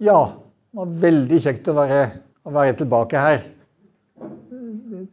Ja, 0.00 0.20
det 0.70 0.78
var 0.80 0.92
veldig 1.02 1.40
kjekt 1.44 1.68
å 1.68 1.74
være, 1.76 2.04
å 2.48 2.52
være 2.54 2.76
tilbake 2.78 3.20
her. 3.20 3.42
Det 4.20 5.04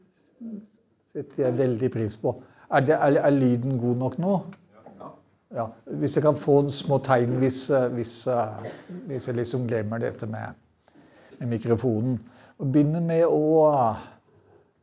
setter 1.12 1.44
jeg 1.44 1.58
veldig 1.58 1.90
pris 1.92 2.16
på. 2.22 2.34
Er, 2.72 2.86
det, 2.88 2.96
er, 2.96 3.20
er 3.20 3.36
lyden 3.36 3.78
god 3.82 4.00
nok 4.04 4.18
nå? 4.22 4.38
Ja. 5.56 5.70
Hvis 6.00 6.18
jeg 6.18 6.24
kan 6.26 6.40
få 6.40 6.60
en 6.64 6.72
små 6.72 7.00
tegn 7.04 7.38
hvis, 7.40 7.62
hvis, 7.96 8.14
hvis 9.08 9.28
jeg 9.30 9.38
liksom 9.38 9.68
glemmer 9.68 10.02
dette 10.04 10.28
med, 10.28 10.56
med 11.40 11.52
mikrofonen. 11.56 12.18
Og 12.58 12.72
begynner 12.74 13.04
med 13.04 13.26
å 13.28 13.44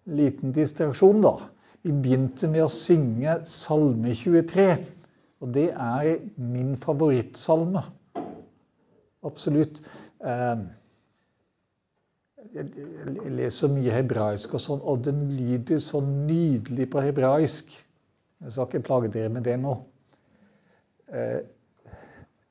Liten 0.05 0.53
distraksjon, 0.53 1.23
da. 1.25 1.39
Vi 1.81 1.93
begynte 2.05 2.49
med 2.53 2.67
å 2.67 2.73
synge 2.73 3.39
Salme 3.49 4.13
23. 4.13 4.67
Og 5.41 5.53
det 5.57 5.71
er 5.73 6.19
min 6.37 6.75
favorittsalme. 6.81 7.81
Absolutt. 9.25 9.81
Eh, 10.25 10.65
jeg 12.55 13.33
leser 13.35 13.73
mye 13.73 13.95
hebraisk, 13.95 14.55
og 14.55 14.63
sånn, 14.63 14.85
og 14.85 15.03
den 15.07 15.25
lyder 15.35 15.81
så 15.83 16.03
nydelig 16.05 16.91
på 16.93 17.03
hebraisk. 17.03 17.73
Jeg 18.45 18.53
skal 18.53 18.69
ikke 18.69 18.85
plage 18.87 19.13
dere 19.15 19.33
med 19.33 19.47
det 19.49 19.57
nå. 19.63 19.75
Eh, 21.09 21.41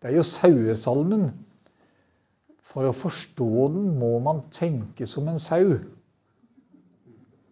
det 0.01 0.11
er 0.11 0.17
jo 0.17 0.25
sauesalmen. 0.27 1.29
For 2.73 2.89
å 2.89 2.95
forstå 2.97 3.49
den 3.75 3.91
må 4.01 4.15
man 4.25 4.41
tenke 4.55 5.05
som 5.07 5.27
en 5.29 5.39
sau. 5.41 5.75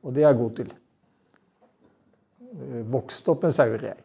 Og 0.01 0.15
det 0.15 0.23
er 0.23 0.31
jeg 0.31 0.39
god 0.39 0.55
til. 0.57 0.71
Vokste 2.91 3.31
opp 3.31 3.45
med 3.45 3.53
sauer, 3.55 3.85
jeg. 3.91 3.99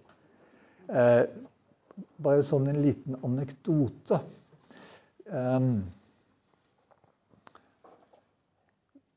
Bare 2.22 2.44
sånn 2.46 2.68
en 2.68 2.82
liten 2.84 3.16
anekdote. 3.24 4.20
Ehm, 5.32 5.84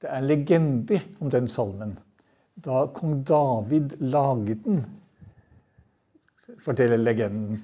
det 0.02 0.10
er 0.10 0.26
legender 0.26 1.04
om 1.20 1.30
den 1.30 1.48
salmen. 1.52 1.98
Da 2.66 2.88
kong 2.96 3.22
David 3.28 4.00
laget 4.02 4.64
den, 4.66 4.82
forteller 6.66 6.98
legenden, 6.98 7.62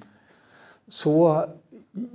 så 0.88 1.12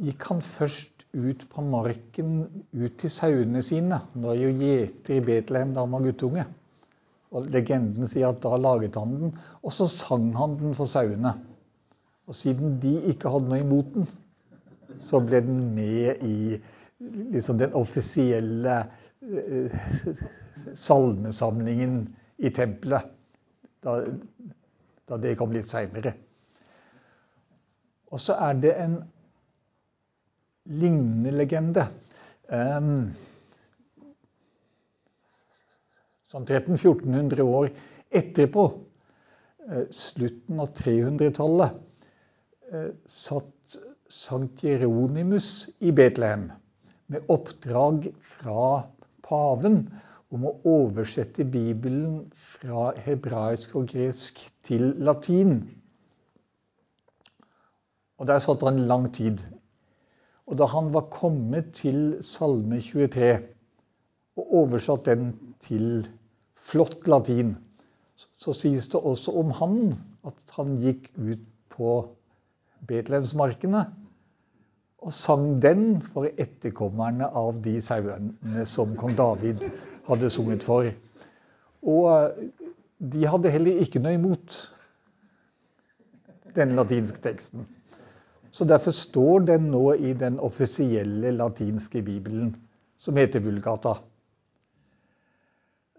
gikk 0.02 0.24
han 0.30 0.42
først 0.42 1.06
ut 1.12 1.44
på 1.52 1.62
marken, 1.68 2.46
ut 2.72 2.98
til 3.02 3.12
sauene 3.12 3.62
sine. 3.66 4.00
Han 4.14 4.26
var 4.30 4.40
jo 4.40 4.54
gjeter 4.56 5.18
i 5.18 5.26
Betlehem 5.26 5.76
da 5.76 5.84
han 5.84 5.94
var 5.98 6.06
guttunge. 6.06 6.46
Og 7.32 7.48
Legenden 7.52 8.08
sier 8.12 8.32
at 8.32 8.42
da 8.44 8.58
laget 8.60 8.96
han 9.00 9.14
den, 9.18 9.36
og 9.64 9.76
så 9.76 9.88
sang 9.92 10.32
han 10.36 10.58
den 10.60 10.76
for 10.76 10.90
sauene. 10.90 11.34
Og 12.28 12.36
siden 12.36 12.78
de 12.84 12.96
ikke 13.12 13.32
hadde 13.32 13.52
noe 13.52 13.62
imot 13.64 13.92
den, 13.96 14.08
så 15.10 15.22
ble 15.24 15.42
den 15.46 15.62
med 15.76 16.24
i 16.26 16.60
liksom 17.34 17.58
den 17.58 17.74
offisielle 17.74 18.78
uh, 19.22 19.80
salmesamlingen 20.76 22.04
i 22.38 22.50
tempelet. 22.50 23.10
Da, 23.82 23.96
da 25.10 25.18
det 25.18 25.36
kom 25.40 25.54
litt 25.56 25.72
seinere. 25.72 26.14
Og 28.12 28.20
så 28.20 28.36
er 28.44 28.60
det 28.62 28.76
en 28.78 28.98
lignende 30.82 31.34
legende. 31.34 31.88
Um, 32.52 33.12
sånn 36.32 36.46
1300-1400 36.48 37.46
år 37.48 37.72
etterpå, 38.22 38.66
uh, 39.70 39.86
slutten 39.96 40.60
av 40.60 40.74
300-tallet, 40.78 41.80
uh, 42.76 42.92
satt 43.08 43.80
Sankt 44.12 44.60
Jeronimus 44.64 45.70
i 45.80 45.92
Betlehem 45.96 46.50
med 47.08 47.30
oppdrag 47.32 48.10
fra 48.28 48.82
paven 49.24 49.86
om 50.36 50.50
å 50.50 50.52
oversette 50.68 51.46
Bibelen 51.48 52.26
fra 52.58 52.90
hebraisk 53.06 53.78
og 53.80 53.88
gresk 53.94 54.42
til 54.68 54.90
latin. 55.00 55.62
Og 58.20 58.28
Der 58.28 58.44
satt 58.44 58.68
han 58.68 58.84
lang 58.92 59.08
tid. 59.16 59.40
Og 60.44 60.60
da 60.60 60.68
han 60.68 60.92
var 60.92 61.08
kommet 61.14 61.72
til 61.80 62.20
Salme 62.20 62.82
23 62.84 63.32
og 64.36 64.54
oversatt 64.66 65.08
den 65.08 65.32
til 65.64 66.04
flott 66.60 67.08
latin, 67.08 67.56
så 68.36 68.52
sies 68.52 68.92
det 68.92 69.00
også 69.00 69.40
om 69.40 69.56
han 69.56 69.80
at 70.28 70.56
han 70.60 70.76
gikk 70.84 71.14
ut 71.16 71.48
på 71.72 71.96
Betlehemsmarkene 72.92 73.88
og 75.02 75.14
sang 75.14 75.56
den 75.62 76.02
for 76.14 76.30
etterkommerne 76.38 77.26
av 77.26 77.58
de 77.66 77.80
sauene 77.82 78.66
som 78.70 78.94
kong 79.00 79.16
David 79.18 79.64
hadde 80.06 80.30
sunget 80.30 80.66
for. 80.66 80.92
Og 81.82 82.06
eh, 82.14 82.44
de 83.14 83.26
hadde 83.26 83.54
heller 83.54 83.82
ikke 83.82 84.02
noe 84.04 84.14
imot 84.20 84.58
den 86.56 86.76
latinske 86.78 87.22
teksten. 87.24 87.66
Så 88.52 88.68
derfor 88.68 88.94
står 88.94 89.48
den 89.48 89.70
nå 89.72 89.94
i 89.94 90.14
den 90.14 90.38
offisielle 90.40 91.32
latinske 91.32 92.04
bibelen, 92.06 92.56
som 93.00 93.18
heter 93.18 93.42
Vulgata. 93.42 93.96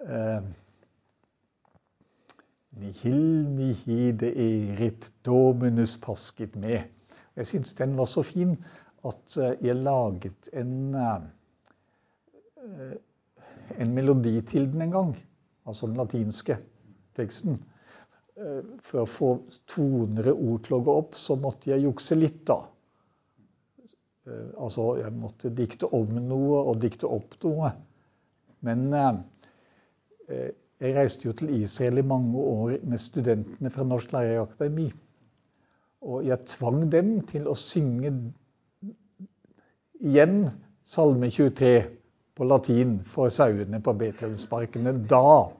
Eh, 0.06 0.42
Nihil 2.82 3.48
mihi 3.48 4.12
de 4.16 4.30
erit 4.44 5.10
dominus 5.26 5.98
pasket 6.00 6.54
med. 6.56 6.86
Jeg 7.36 7.46
syns 7.46 7.74
den 7.74 7.96
var 7.96 8.08
så 8.08 8.22
fin 8.22 8.56
at 9.08 9.36
eh, 9.36 9.54
jeg 9.66 9.80
laget 9.82 10.48
en, 10.52 10.94
eh, 10.94 11.20
en 13.82 13.94
melodi 13.94 14.40
til 14.46 14.72
den 14.72 14.82
en 14.86 14.96
gang. 14.96 15.14
Altså 15.66 15.86
den 15.90 15.98
latinske 15.98 16.58
teksten. 17.18 17.54
Eh, 18.36 18.62
for 18.86 19.02
å 19.02 19.10
få 19.10 19.30
toner 19.70 20.32
og 20.32 20.44
ord 20.48 20.60
til 20.66 20.78
å 20.78 20.84
gå 20.86 20.92
opp, 21.04 21.12
så 21.18 21.32
måtte 21.38 21.70
jeg 21.72 21.84
jukse 21.86 22.18
litt, 22.18 22.44
da. 22.50 22.60
Altså, 24.22 24.82
jeg 25.00 25.10
måtte 25.18 25.50
dikte 25.50 25.88
om 25.98 26.06
noe 26.14 26.60
og 26.70 26.76
dikte 26.78 27.08
opp 27.10 27.32
noe. 27.42 27.72
Men 28.62 28.84
jeg 30.22 30.94
reiste 30.94 31.26
jo 31.26 31.34
til 31.34 31.50
Israel 31.56 31.98
i 31.98 32.04
mange 32.06 32.38
år 32.38 32.76
med 32.86 33.02
studentene 33.02 33.72
fra 33.74 33.82
Norsk 33.82 34.14
Lærerakademi. 34.14 34.86
Og 36.06 36.22
jeg 36.28 36.38
tvang 36.54 36.86
dem 36.94 37.10
til 37.26 37.50
å 37.50 37.56
synge 37.58 38.14
igjen 40.02 40.50
Salme 40.92 41.30
23 41.30 41.84
på 42.34 42.44
latin 42.44 42.98
for 43.08 43.30
sauene 43.32 43.78
på 43.80 43.94
Betlehemsparkene 43.96 44.92
da. 45.08 45.52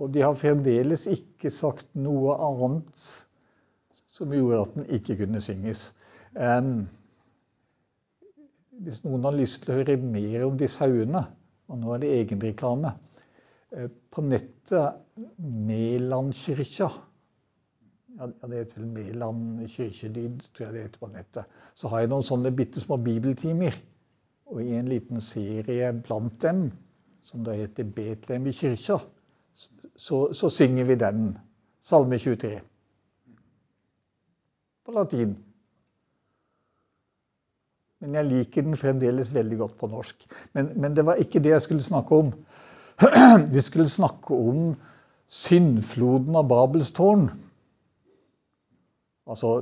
Og 0.00 0.12
de 0.12 0.24
har 0.24 0.38
fremdeles 0.40 1.06
ikke 1.12 1.52
sagt 1.54 1.88
noe 1.96 2.34
annet 2.40 3.04
som 4.10 4.32
gjorde 4.34 4.62
at 4.64 4.74
den 4.76 4.88
ikke 4.98 5.16
kunne 5.22 5.42
synges. 5.44 5.90
Um, 6.34 6.88
hvis 8.80 9.02
noen 9.04 9.24
har 9.28 9.36
lyst 9.36 9.62
til 9.62 9.74
å 9.74 9.78
høre 9.80 9.96
mer 10.00 10.46
om 10.48 10.56
de 10.60 10.68
sauene, 10.70 11.24
og 11.70 11.78
nå 11.80 11.94
er 11.94 12.02
det 12.02 12.10
egenreklame 12.16 12.94
uh, 12.96 13.88
På 14.10 14.24
nettet 14.26 14.98
Melandkyrkja 15.38 16.88
ja, 18.20 18.48
det 18.48 18.58
heter 18.58 18.80
vel 18.80 18.88
Mæland 18.92 19.68
kirkelyd, 19.68 20.40
tror 20.54 20.66
jeg 20.66 20.74
det 20.74 20.82
heter 20.82 21.00
på 21.00 21.08
nettet. 21.12 21.60
Så 21.74 21.88
har 21.88 22.02
jeg 22.02 22.10
noen 22.12 22.26
sånne 22.26 22.52
bitte 22.52 22.82
små 22.82 22.98
bibeltimer. 23.00 23.76
Og 24.50 24.62
i 24.64 24.74
en 24.76 24.88
liten 24.90 25.22
serie 25.24 25.92
blant 26.04 26.36
dem, 26.42 26.66
som 27.24 27.44
da 27.46 27.54
heter 27.56 27.86
Betlehem 27.96 28.48
i 28.50 28.52
kyrkja, 28.56 28.98
så, 29.96 30.18
så 30.32 30.50
synger 30.52 30.88
vi 30.88 30.98
den. 31.00 31.30
Salme 31.82 32.18
23. 32.18 32.58
På 34.84 34.92
latin. 34.92 35.36
Men 38.00 38.16
jeg 38.16 38.28
liker 38.28 38.64
den 38.64 38.76
fremdeles 38.80 39.32
veldig 39.34 39.58
godt 39.60 39.76
på 39.80 39.88
norsk. 39.92 40.24
Men, 40.56 40.72
men 40.80 40.96
det 40.96 41.04
var 41.06 41.20
ikke 41.20 41.40
det 41.40 41.54
jeg 41.54 41.62
skulle 41.62 41.84
snakke 41.84 42.20
om. 42.24 42.32
Vi 43.54 43.60
skulle 43.64 43.88
snakke 43.88 44.36
om 44.36 44.74
syndfloden 45.28 46.36
av 46.36 46.48
Babels 46.48 46.92
tårn. 46.96 47.28
Altså 49.30 49.54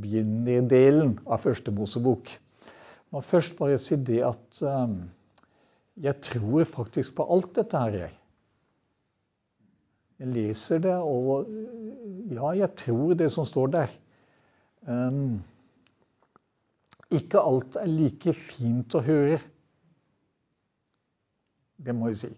begynnerdelen 0.00 1.18
av 1.26 1.42
første 1.44 1.72
Mosebok. 1.74 2.30
må 3.10 3.20
først 3.20 3.56
bare 3.58 3.78
si 3.78 3.96
det 3.96 4.22
at 4.26 4.62
um, 4.62 5.02
jeg 6.00 6.16
tror 6.22 6.64
faktisk 6.64 7.16
på 7.18 7.26
alt 7.34 7.54
dette 7.58 7.78
her, 7.78 7.96
jeg. 8.06 8.16
Jeg 10.20 10.28
leser 10.34 10.82
det, 10.84 10.94
og 10.94 11.48
ja, 12.30 12.52
jeg 12.52 12.70
tror 12.76 13.14
det 13.14 13.30
som 13.32 13.46
står 13.48 13.72
der. 13.76 13.94
Um, 14.86 15.40
ikke 17.10 17.40
alt 17.40 17.76
er 17.80 17.88
like 17.90 18.34
fint 18.36 18.94
å 18.94 19.02
høre. 19.04 19.40
Det 21.80 21.96
må 21.96 22.12
jeg 22.12 22.20
si. 22.20 22.32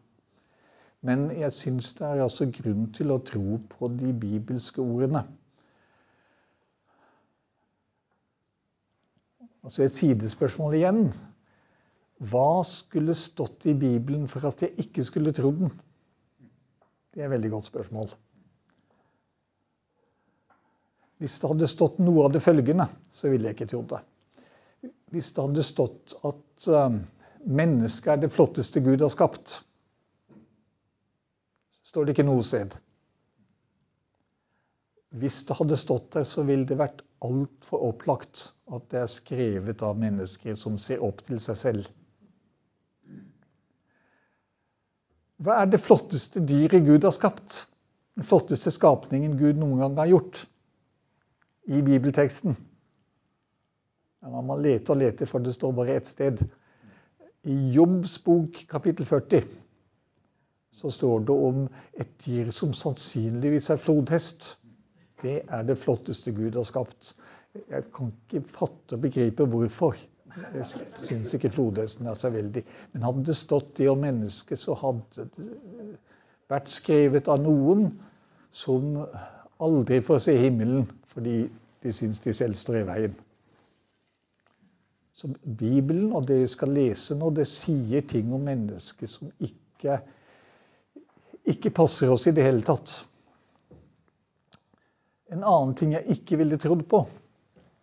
Men 1.02 1.26
jeg 1.34 1.54
syns 1.56 1.90
det 1.98 2.06
er 2.06 2.22
altså 2.22 2.46
grunn 2.54 2.86
til 2.94 3.10
å 3.10 3.20
tro 3.26 3.58
på 3.72 3.88
de 3.98 4.12
bibelske 4.14 4.82
ordene. 4.82 5.24
Altså 9.62 9.84
et 9.86 9.94
sidespørsmål 9.94 10.76
igjen. 10.78 11.06
Hva 12.30 12.62
skulle 12.66 13.16
stått 13.18 13.66
i 13.70 13.74
Bibelen 13.78 14.28
for 14.30 14.46
at 14.46 14.62
jeg 14.62 14.76
ikke 14.84 15.02
skulle 15.06 15.34
trodd 15.34 15.64
den? 15.64 15.72
Det 17.12 17.22
er 17.22 17.26
et 17.26 17.34
veldig 17.34 17.50
godt 17.50 17.70
spørsmål. 17.70 18.12
Hvis 21.22 21.34
det 21.38 21.50
hadde 21.50 21.70
stått 21.70 21.98
noe 22.02 22.24
av 22.26 22.32
det 22.34 22.42
følgende, 22.42 22.86
så 23.14 23.30
ville 23.30 23.50
jeg 23.50 23.58
ikke 23.58 23.70
trodd 23.74 23.90
det. 23.92 24.00
Hvis 25.14 25.28
det 25.34 25.44
hadde 25.44 25.66
stått 25.66 26.14
at 26.26 26.70
uh, 26.70 26.94
mennesket 27.46 28.14
er 28.14 28.22
det 28.24 28.32
flotteste 28.34 28.82
Gud 28.82 29.02
har 29.04 29.12
skapt, 29.12 29.60
står 31.92 32.06
det 32.08 32.14
ikke 32.14 32.24
noe 32.24 32.40
sted. 32.46 32.72
Hvis 35.20 35.42
det 35.44 35.58
hadde 35.58 35.76
stått 35.76 36.14
der, 36.14 36.24
så 36.24 36.40
ville 36.48 36.64
det 36.64 36.78
vært 36.80 37.02
altfor 37.20 37.82
opplagt 37.90 38.46
at 38.72 38.86
det 38.88 39.02
er 39.02 39.10
skrevet 39.12 39.82
av 39.84 39.98
mennesker 40.00 40.56
som 40.56 40.78
ser 40.80 41.02
opp 41.04 41.20
til 41.26 41.36
seg 41.44 41.58
selv. 41.60 41.90
Hva 45.42 45.58
er 45.60 45.68
det 45.68 45.82
flotteste 45.84 46.40
dyret 46.48 46.86
Gud 46.86 47.04
har 47.04 47.12
skapt? 47.12 47.66
Den 48.16 48.24
flotteste 48.24 48.72
skapningen 48.72 49.36
Gud 49.36 49.60
noen 49.60 49.82
gang 49.82 49.98
har 50.00 50.08
gjort? 50.14 50.40
I 51.68 51.82
bibelteksten. 51.84 52.56
Man 54.32 54.48
må 54.48 54.56
lete 54.62 54.94
og 54.94 55.02
lete, 55.02 55.28
for 55.28 55.44
det 55.44 55.52
står 55.58 55.76
bare 55.76 55.98
ett 55.98 56.08
sted. 56.08 56.40
I 57.44 57.58
Jobbs 57.74 58.16
bok 58.24 58.62
kapittel 58.70 59.04
40 59.08 59.44
så 60.72 60.90
står 60.90 61.26
det 61.28 61.36
om 61.48 61.66
et 62.00 62.12
dyr 62.24 62.50
som 62.54 62.72
sannsynligvis 62.76 63.70
er 63.70 63.80
flodhest. 63.80 64.56
Det 65.22 65.42
er 65.48 65.66
det 65.68 65.78
flotteste 65.78 66.32
Gud 66.34 66.56
har 66.58 66.66
skapt. 66.66 67.14
Jeg 67.70 67.84
kan 67.94 68.12
ikke 68.24 68.42
fatte 68.48 68.96
og 68.96 69.04
begripe 69.04 69.44
hvorfor. 69.44 69.96
Jeg 70.54 70.64
syns 71.04 71.34
ikke 71.36 71.50
flodhesten 71.52 72.08
er 72.08 72.16
så 72.16 72.30
veldig. 72.32 72.64
Men 72.92 73.04
hadde 73.04 73.26
det 73.28 73.36
stått 73.36 73.76
det 73.78 73.90
om 73.92 74.00
mennesket, 74.00 74.58
så 74.58 74.74
hadde 74.80 75.26
det 75.36 75.50
vært 76.52 76.72
skrevet 76.72 77.28
av 77.28 77.42
noen 77.44 77.90
som 78.52 78.96
aldri 79.62 80.00
får 80.04 80.24
se 80.26 80.36
himmelen 80.40 80.88
fordi 81.12 81.44
de 81.82 81.92
syns 81.92 82.20
de 82.24 82.32
selv 82.36 82.56
står 82.56 82.80
i 82.80 82.86
veien. 82.88 83.14
Så 85.12 85.28
Bibelen 85.44 86.12
og 86.16 86.26
det 86.28 86.40
vi 86.40 86.48
skal 86.48 86.72
lese 86.72 87.14
nå, 87.18 87.28
det 87.36 87.44
sier 87.50 88.04
ting 88.08 88.32
om 88.32 88.46
mennesket 88.48 89.10
som 89.12 89.28
ikke, 89.44 90.00
ikke 91.48 91.72
passer 91.74 92.12
oss 92.12 92.26
i 92.26 92.34
det 92.34 92.44
hele 92.46 92.62
tatt. 92.66 92.94
En 95.32 95.42
annen 95.42 95.74
ting 95.78 95.94
jeg 95.96 96.18
ikke 96.18 96.38
ville 96.42 96.60
trodd 96.60 96.84
på 96.90 97.06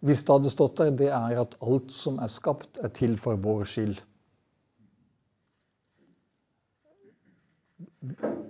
hvis 0.06 0.22
det 0.24 0.32
hadde 0.32 0.52
stått 0.54 0.78
der, 0.80 0.92
det 0.96 1.10
er 1.12 1.42
at 1.42 1.58
alt 1.60 1.90
som 1.92 2.22
er 2.24 2.30
skapt, 2.32 2.78
er 2.80 2.92
til 2.96 3.18
for 3.20 3.40
vår 3.44 3.66
skyld. 3.68 3.98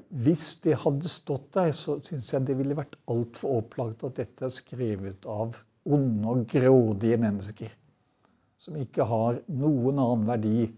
Hvis 0.09 0.51
det 0.61 0.75
hadde 0.83 1.09
stått 1.09 1.47
der, 1.57 1.71
så 1.73 1.97
syns 2.05 2.29
jeg 2.33 2.45
det 2.45 2.57
ville 2.59 2.77
vært 2.77 2.99
altfor 3.09 3.63
opplagt 3.63 4.05
at 4.05 4.19
dette 4.21 4.45
er 4.45 4.53
skrevet 4.53 5.25
av 5.25 5.57
onde 5.89 6.29
og 6.29 6.45
grådige 6.51 7.17
mennesker. 7.17 7.73
Som 8.61 8.77
ikke 8.77 9.07
har 9.09 9.41
noen 9.49 9.97
annen 9.97 10.29
verdi 10.29 10.69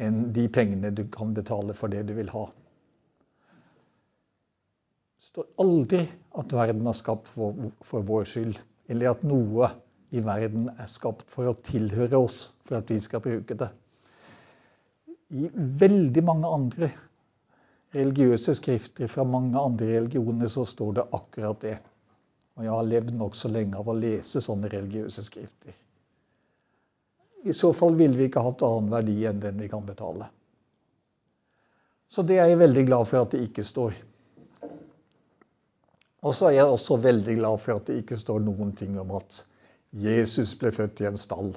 enn 0.00 0.30
de 0.32 0.46
pengene 0.48 0.94
du 0.96 1.04
kan 1.12 1.36
betale 1.36 1.76
for 1.76 1.92
det 1.92 2.06
du 2.08 2.14
vil 2.16 2.32
ha 2.32 2.46
står 5.30 5.46
aldri 5.62 6.02
at 6.40 6.52
verden 6.52 6.88
er 6.90 6.96
skapt 6.98 7.28
for, 7.30 7.70
for, 7.86 8.02
vår 8.06 8.26
skyld, 8.26 8.56
eller 8.90 9.12
at 9.12 9.22
noe 9.26 9.68
i 10.10 10.22
verden 10.26 10.66
er 10.74 10.88
skapt 10.90 11.28
for 11.30 11.46
å 11.46 11.58
tilhøre 11.66 12.18
oss, 12.18 12.56
for 12.66 12.80
at 12.80 12.90
vi 12.90 12.98
skal 13.02 13.22
bruke 13.22 13.54
det. 13.54 13.68
I 15.30 15.46
veldig 15.54 16.24
mange 16.26 16.50
andre 16.50 16.90
religiøse 17.94 18.56
skrifter 18.58 19.10
fra 19.10 19.22
mange 19.26 19.58
andre 19.58 19.92
religioner 19.92 20.50
så 20.50 20.64
står 20.66 20.98
det 20.98 21.06
akkurat 21.14 21.62
det. 21.62 21.76
Og 22.58 22.66
jeg 22.66 22.74
har 22.74 22.90
levd 22.90 23.14
nokså 23.14 23.52
lenge 23.54 23.78
av 23.78 23.86
å 23.88 23.94
lese 23.94 24.42
sånne 24.42 24.70
religiøse 24.72 25.22
skrifter. 25.26 25.78
I 27.46 27.54
så 27.56 27.70
fall 27.72 27.94
ville 27.96 28.18
vi 28.18 28.26
ikke 28.28 28.42
hatt 28.44 28.66
annen 28.66 28.90
verdi 28.92 29.16
enn 29.30 29.40
den 29.40 29.62
vi 29.62 29.70
kan 29.70 29.86
betale. 29.86 30.26
Så 32.10 32.26
det 32.26 32.42
er 32.42 32.50
jeg 32.50 32.58
veldig 32.66 32.88
glad 32.90 33.06
for 33.06 33.22
at 33.22 33.32
det 33.32 33.46
ikke 33.46 33.64
står. 33.64 33.94
Og 36.20 36.34
så 36.36 36.50
er 36.50 36.58
jeg 36.58 36.68
også 36.68 36.98
veldig 37.00 37.36
glad 37.38 37.58
for 37.62 37.80
at 37.80 37.86
det 37.88 38.02
ikke 38.02 38.18
står 38.20 38.42
noen 38.44 38.74
ting 38.76 38.98
om 39.00 39.12
at 39.16 39.44
Jesus 39.92 40.52
ble 40.60 40.72
født 40.72 41.00
i 41.00 41.08
en 41.08 41.18
stall. 41.18 41.54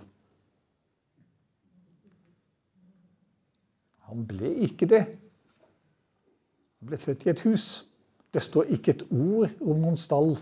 Han 4.07 4.23
ble 4.29 4.53
ikke 4.67 4.87
det. 4.89 5.03
Han 6.79 6.91
ble 6.91 6.99
født 7.01 7.25
i 7.27 7.33
et 7.33 7.43
hus. 7.47 7.67
Det 8.33 8.41
står 8.41 8.71
ikke 8.73 8.95
et 8.95 9.05
ord 9.11 9.51
om 9.61 9.83
noen 9.83 9.99
stall 9.99 10.37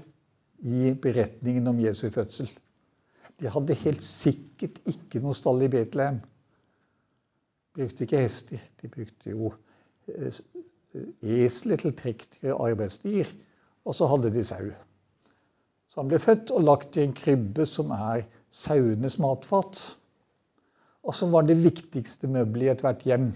i 0.62 0.94
beretningen 1.02 1.68
om 1.72 1.80
Jesu 1.82 2.08
fødsel. 2.14 2.50
De 3.42 3.50
hadde 3.50 3.80
helt 3.84 4.04
sikkert 4.06 4.78
ikke 4.86 5.20
noe 5.24 5.34
stall 5.36 5.64
i 5.66 5.70
Betlehem. 5.72 6.22
De 7.74 7.82
brukte 7.82 8.06
ikke 8.06 8.22
hester. 8.22 8.62
De 8.82 8.90
brukte 8.92 9.34
jo 9.34 9.54
eh, 10.12 10.42
esler 11.42 11.82
til 11.82 11.96
prektige 11.98 12.54
arbeidsdyr. 12.54 13.32
Og 13.86 13.98
så 13.98 14.08
hadde 14.10 14.32
de 14.34 14.44
sau. 14.46 14.72
Så 15.92 16.00
han 16.02 16.12
ble 16.12 16.20
født 16.24 16.54
og 16.56 16.64
lagt 16.64 16.98
i 16.98 17.04
en 17.04 17.16
krybbe 17.18 17.66
som 17.68 17.92
er 17.96 18.26
sauenes 18.56 19.18
matfat. 19.20 19.82
Og 21.02 21.16
som 21.18 21.34
var 21.34 21.48
det 21.48 21.60
viktigste 21.60 22.30
møbelet 22.32 22.68
i 22.68 22.72
ethvert 22.76 23.02
hjem. 23.08 23.32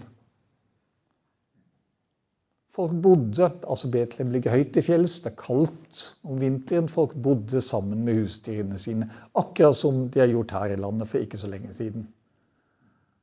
Folk 2.76 2.92
bodde, 3.02 3.48
altså 3.64 3.88
Betlehem 3.90 4.34
ligger 4.34 4.52
høyt 4.52 4.76
i 4.76 4.82
fjells, 4.84 5.14
det 5.24 5.30
er 5.30 5.38
kaldt 5.40 6.02
om 6.28 6.36
vinteren. 6.40 6.90
Folk 6.92 7.14
bodde 7.24 7.62
sammen 7.64 8.02
med 8.04 8.20
husdyrene 8.20 8.76
sine, 8.78 9.08
akkurat 9.32 9.78
som 9.78 10.02
de 10.12 10.20
har 10.20 10.28
gjort 10.28 10.52
her 10.52 10.74
i 10.74 10.76
landet 10.80 11.08
for 11.08 11.24
ikke 11.24 11.40
så 11.40 11.48
lenge 11.48 11.72
siden. 11.74 12.04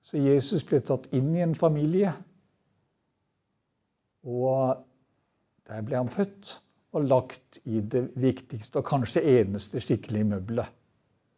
Så 0.03 0.17
Jesus 0.17 0.65
ble 0.65 0.81
tatt 0.81 1.05
inn 1.13 1.29
i 1.37 1.43
en 1.45 1.53
familie, 1.55 2.15
og 4.25 4.81
der 5.69 5.85
ble 5.85 6.01
han 6.01 6.11
født 6.11 6.57
og 6.93 7.05
lagt 7.09 7.59
i 7.65 7.81
det 7.81 8.05
viktigste 8.21 8.81
og 8.81 8.87
kanskje 8.87 9.23
eneste 9.39 9.81
skikkelige 9.81 10.29
møbelet 10.29 10.69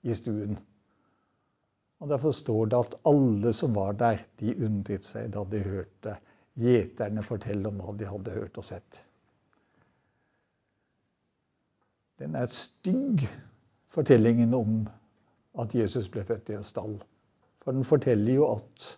i 0.03 0.15
stuen. 0.15 0.57
Og 2.03 2.09
Derfor 2.11 2.35
står 2.35 2.65
det 2.71 2.79
at 2.79 2.95
alle 3.07 3.53
som 3.55 3.75
var 3.75 3.95
der, 3.97 4.19
de 4.39 4.55
undret 4.65 5.07
seg 5.07 5.31
da 5.33 5.45
de 5.51 5.63
hørte 5.63 6.17
gjeterne 6.59 7.23
fortelle 7.23 7.71
om 7.71 7.79
hva 7.79 7.95
de 7.97 8.07
hadde 8.09 8.35
hørt 8.35 8.59
og 8.59 8.67
sett. 8.67 8.99
Den 12.19 12.35
er 12.35 12.51
stygg, 12.51 13.25
fortellingen 13.91 14.53
om 14.55 14.85
at 15.59 15.75
Jesus 15.75 16.07
ble 16.11 16.23
født 16.27 16.51
i 16.51 16.59
en 16.59 16.67
stall. 16.67 16.99
For 17.63 17.75
den 17.75 17.87
forteller 17.87 18.37
jo 18.37 18.47
at 18.53 18.91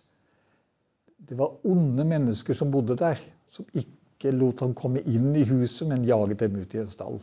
det 1.28 1.38
var 1.38 1.66
onde 1.66 2.04
mennesker 2.06 2.54
som 2.54 2.70
bodde 2.70 2.96
der, 2.98 3.18
som 3.50 3.66
ikke 3.74 3.97
ikke 4.18 4.34
lot 4.34 4.64
ham 4.64 4.74
komme 4.74 5.00
inn 5.06 5.30
i 5.38 5.44
huset, 5.46 5.86
men 5.86 6.06
jaget 6.06 6.40
dem 6.42 6.56
ut 6.58 6.72
i 6.74 6.80
en 6.82 6.90
stall. 6.90 7.20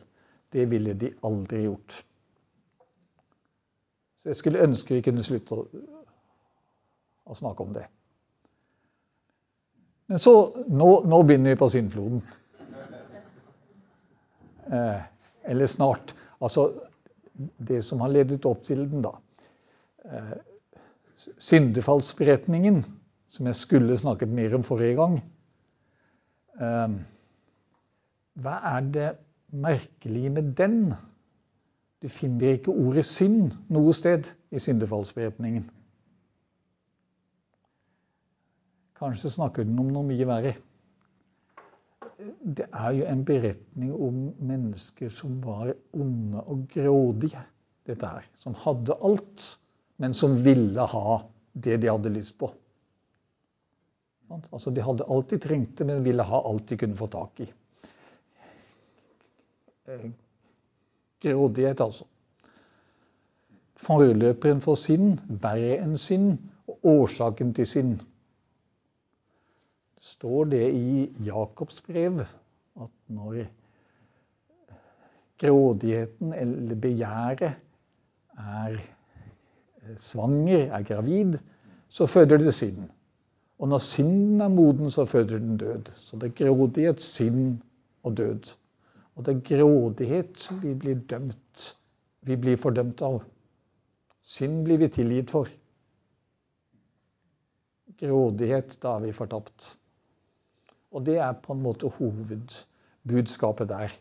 Det 0.56 0.64
ville 0.72 0.94
de 0.96 1.10
aldri 1.28 1.66
gjort. 1.66 1.98
Så 4.22 4.32
jeg 4.32 4.40
skulle 4.40 4.64
ønske 4.64 4.96
vi 4.96 5.04
kunne 5.04 5.25
slutte 5.28 5.58
å, 5.60 7.36
snakke 7.36 7.66
om 7.66 7.75
det. 7.75 7.84
Men 10.08 10.22
så 10.22 10.34
Nå, 10.70 10.88
nå 11.04 11.22
begynner 11.28 11.52
vi 11.52 11.60
på 11.60 11.70
syndfloden. 11.74 12.24
Eh, 14.72 15.04
eller 15.52 15.68
snart. 15.68 16.16
Altså 16.40 16.70
det 17.58 17.82
som 17.84 18.00
har 18.06 18.14
ledet 18.14 18.46
opp 18.48 18.64
til 18.64 18.86
den, 18.88 19.04
da. 19.04 19.18
Eh, 20.08 20.36
syndefallsberetningen, 21.38 22.86
som 23.28 23.50
jeg 23.50 23.60
skulle 23.60 23.98
snakket 24.00 24.32
mer 24.32 24.56
om 24.56 24.64
forrige 24.64 24.96
gang, 24.96 25.20
hva 28.46 28.56
er 28.76 28.92
det 28.96 29.10
merkelige 29.52 30.30
med 30.30 30.54
den? 30.58 30.94
Du 32.04 32.08
finner 32.12 32.56
ikke 32.56 32.76
ordet 32.76 33.06
synd 33.08 33.56
noe 33.74 33.94
sted 33.96 34.28
i 34.52 34.60
syndefallsberetningen. 34.62 35.66
Kanskje 38.96 39.34
snakker 39.34 39.66
den 39.68 39.80
om 39.80 39.90
noe 39.92 40.08
mye 40.08 40.28
verre. 40.28 40.54
Det 42.16 42.68
er 42.72 42.92
jo 42.96 43.08
en 43.12 43.24
beretning 43.28 43.92
om 43.92 44.22
mennesker 44.40 45.12
som 45.12 45.42
var 45.44 45.74
onde 45.94 46.44
og 46.46 46.68
grådige. 46.72 47.44
dette 47.86 48.08
her, 48.08 48.24
Som 48.40 48.56
hadde 48.58 48.96
alt, 49.04 49.60
men 49.98 50.14
som 50.14 50.44
ville 50.44 50.82
ha 50.82 51.22
det 51.54 51.82
de 51.82 51.88
hadde 51.88 52.10
lyst 52.10 52.38
på. 52.40 52.50
Altså 54.32 54.72
De 54.74 54.82
hadde 54.82 55.05
alt 55.12 55.29
de 55.29 55.39
trengte, 55.41 55.86
men 55.86 56.03
ville 56.05 56.24
ha 56.25 56.41
alt 56.50 56.70
de 56.70 56.77
kunne 56.82 56.98
få 56.98 57.08
tak 57.13 57.39
i. 57.46 57.48
Eh, 59.88 60.10
grådighet, 61.22 61.82
altså. 61.82 62.05
forløperen 63.86 64.62
for 64.63 64.79
sinn, 64.79 65.20
verre 65.44 65.75
enn 65.84 65.98
sinn, 66.00 66.38
og 66.65 66.88
årsaken 66.89 67.51
til 67.53 67.67
sinn. 67.70 67.91
Står 70.01 70.50
det 70.53 70.63
i 70.74 71.05
Jakobs 71.25 71.82
brev 71.86 72.24
at 72.24 72.94
når 73.13 73.44
grådigheten 75.41 76.34
eller 76.34 76.79
begjæret 76.82 77.60
er 78.38 78.79
svanger, 80.01 80.72
er 80.72 80.84
gravid, 80.88 81.38
så 81.89 82.08
føder 82.08 82.38
det 82.41 82.53
synd. 82.53 82.88
Og 83.60 83.70
når 83.72 83.84
synden 83.84 84.42
er 84.42 84.52
moden, 84.52 84.92
så 84.92 85.06
føder 85.06 85.40
den 85.40 85.58
død. 85.58 85.92
Så 85.96 86.18
det 86.20 86.32
er 86.32 86.46
grådighet, 86.46 87.02
synd 87.02 87.62
og 88.04 88.18
død. 88.18 88.52
Og 89.16 89.26
det 89.26 89.36
er 89.36 89.46
grådighet 89.48 90.50
vi 90.62 90.74
blir 90.74 91.00
dømt. 91.10 91.70
Vi 92.22 92.36
blir 92.36 92.60
fordømt 92.60 93.02
av. 93.06 93.22
Synd 94.26 94.66
blir 94.66 94.82
vi 94.82 94.90
tilgitt 94.92 95.32
for. 95.32 95.48
Grådighet, 98.02 98.76
da 98.84 98.98
er 98.98 99.06
vi 99.06 99.16
fortapt. 99.16 99.76
Og 100.92 101.06
det 101.06 101.18
er 101.24 101.38
på 101.44 101.54
en 101.54 101.64
måte 101.64 101.92
hovedbudskapet 101.96 103.70
der. 103.70 103.96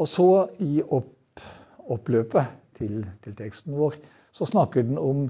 Og 0.00 0.08
så 0.08 0.48
i 0.62 0.80
opp, 0.82 1.42
oppløpet 1.90 2.46
til, 2.78 3.02
til, 3.24 3.36
teksten 3.36 3.76
vår 3.76 3.98
så 4.32 4.46
snakker 4.46 4.86
den 4.86 4.98
om 4.98 5.26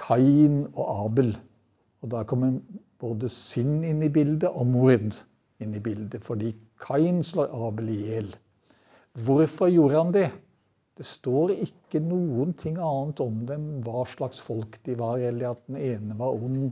Kain 0.00 0.64
og 0.74 0.86
Abel. 1.06 1.36
Og 2.04 2.10
da 2.12 2.22
kommer 2.28 2.58
både 3.00 3.30
synd 3.32 3.84
inn 3.88 4.02
i 4.04 4.12
bildet 4.12 4.48
og 4.50 4.68
mord 4.68 5.20
inn 5.62 5.76
i 5.76 5.82
bildet. 5.82 6.24
Fordi 6.24 6.52
Kain 6.82 7.22
slår 7.24 7.52
Abel 7.68 7.92
i 7.92 8.00
hjel. 8.10 8.34
Hvorfor 9.26 9.72
gjorde 9.72 10.02
han 10.02 10.12
det? 10.12 10.26
Det 10.96 11.04
står 11.04 11.52
ikke 11.52 12.00
noen 12.00 12.54
ting 12.56 12.78
annet 12.80 13.20
om 13.20 13.42
dem, 13.48 13.64
hva 13.84 14.06
slags 14.08 14.40
folk 14.40 14.78
de 14.88 14.94
var, 14.96 15.20
eller 15.20 15.50
at 15.52 15.60
den 15.68 15.76
ene 15.76 16.16
var 16.16 16.36
ond 16.36 16.70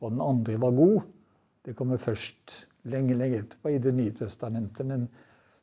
og 0.00 0.12
den 0.14 0.22
andre 0.24 0.56
var 0.60 0.76
god. 0.76 1.00
Det 1.64 1.74
kommer 1.76 2.00
først 2.00 2.54
lenge 2.88 3.16
lenge 3.16 3.42
etterpå 3.42 3.74
i 3.74 3.80
Det 3.82 3.92
nye 3.94 4.14
testamentet. 4.16 4.86
Men 4.86 5.08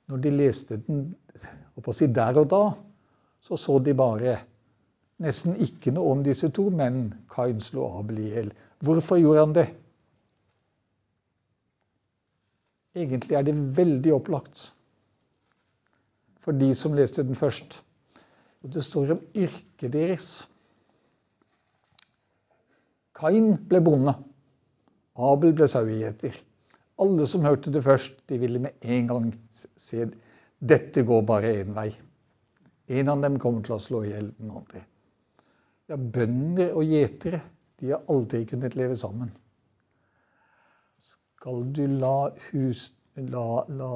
når 0.09 0.21
de 0.21 0.33
leste 0.33 0.77
den 0.85 1.07
si 1.93 2.07
der 2.13 2.37
og 2.41 2.49
da, 2.51 2.63
så 3.41 3.57
så 3.57 3.79
de 3.79 3.93
bare 3.93 4.37
nesten 5.23 5.55
ikke 5.63 5.93
noe 5.95 6.15
om 6.15 6.23
disse 6.25 6.49
to, 6.53 6.67
men 6.69 7.13
Kain 7.31 7.61
slo 7.63 7.87
Abel 7.99 8.19
i 8.23 8.29
hjel. 8.33 8.51
Hvorfor 8.85 9.19
gjorde 9.21 9.45
han 9.45 9.55
det? 9.55 9.67
Egentlig 12.95 13.35
er 13.35 13.45
det 13.47 13.55
veldig 13.77 14.13
opplagt 14.15 14.69
for 16.45 16.55
de 16.55 16.69
som 16.77 16.95
leste 16.95 17.25
den 17.25 17.35
først. 17.35 17.79
Det 18.65 18.83
står 18.83 19.15
om 19.15 19.23
yrket 19.37 19.91
deres. 19.93 20.29
Kain 23.15 23.55
ble 23.69 23.81
bonde. 23.83 24.13
Abel 25.15 25.53
ble 25.55 25.67
sauegjeter. 25.71 26.35
Alle 27.01 27.27
som 27.27 27.45
hørte 27.45 27.71
det 27.73 27.83
først, 27.83 28.17
de 28.29 28.39
ville 28.39 28.61
med 28.63 28.75
en 28.81 29.07
gang 29.11 29.29
se 29.77 30.07
dette 30.59 31.03
går 31.05 31.23
bare 31.27 31.53
én 31.61 31.75
vei. 31.75 31.89
En 32.87 33.09
av 33.11 33.21
dem 33.21 33.39
kommer 33.41 33.65
til 33.65 33.75
å 33.75 33.81
slå 33.81 34.03
i 34.05 34.13
hjel 34.13 34.31
den 34.37 34.53
andre. 34.53 34.85
Ja, 35.89 35.97
Bønder 35.97 36.73
og 36.73 36.87
gjetere 36.89 37.43
de 37.79 37.91
har 37.91 38.05
aldri 38.09 38.45
kunnet 38.49 38.77
leve 38.77 38.95
sammen. 38.97 39.29
Skal 41.05 41.67
du 41.75 41.83
la, 41.99 42.31
hus, 42.49 42.87
la, 43.19 43.45
la 43.69 43.91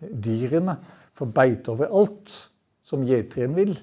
dyrene 0.00 0.78
få 1.18 1.28
beite 1.36 1.74
over 1.74 1.92
alt, 2.00 2.32
som 2.86 3.04
gjeteren 3.04 3.56
vil. 3.58 3.74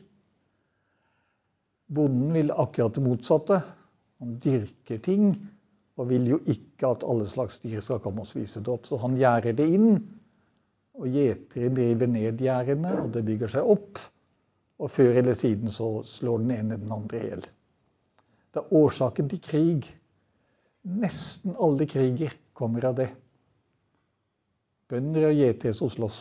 Bonden 1.94 2.34
vil 2.36 2.50
akkurat 2.52 2.98
det 2.98 3.04
motsatte. 3.06 3.62
Han 4.24 4.40
dyrker 4.44 4.98
ting 5.06 5.30
og 5.98 6.10
vil 6.10 6.26
jo 6.32 6.40
ikke 6.50 6.90
at 6.90 7.06
alle 7.06 7.28
slags 7.30 7.62
dyr 7.62 7.82
skal 7.84 8.02
komme 8.02 8.26
og 8.26 8.30
spise 8.30 8.64
det 8.64 8.74
opp. 8.74 8.90
Så 8.90 8.98
han 9.02 9.18
gjerder 9.20 9.56
det 9.58 9.70
inn. 9.78 10.00
Og 10.98 11.14
gjeteren 11.14 11.78
driver 11.78 12.10
ned 12.10 12.42
gjerdene, 12.42 12.96
og 13.04 13.12
det 13.14 13.22
bygger 13.28 13.54
seg 13.54 13.70
opp. 13.70 14.02
Og 14.78 14.92
før 14.94 15.22
eller 15.22 15.38
siden 15.38 15.74
så 15.74 16.04
slår 16.06 16.44
den 16.44 16.52
ene 16.54 16.78
den 16.78 16.92
andre 16.94 17.20
i 17.20 17.30
hjel. 17.32 17.46
Det 18.54 18.62
er 18.62 18.76
årsaken 18.78 19.30
til 19.32 19.42
krig. 19.44 19.88
Nesten 20.88 21.58
alle 21.60 21.88
kriger 21.90 22.36
kommer 22.58 22.86
av 22.90 22.98
det. 23.00 23.10
Bønder 24.88 25.30
og 25.32 25.36
gjetere 25.36 25.76
som 25.76 25.92
slåss. 25.92 26.20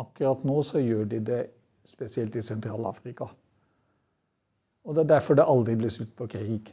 Akkurat 0.00 0.44
nå 0.48 0.62
så 0.64 0.80
gjør 0.80 1.08
de 1.10 1.20
det 1.26 1.40
spesielt 1.90 2.36
i 2.38 2.44
Sentral-Afrika. 2.44 3.28
Og 4.84 4.94
Det 4.94 5.02
er 5.02 5.12
derfor 5.16 5.36
det 5.36 5.44
aldri 5.44 5.74
blir 5.76 5.92
slutt 5.92 6.14
på 6.16 6.28
krig. 6.30 6.70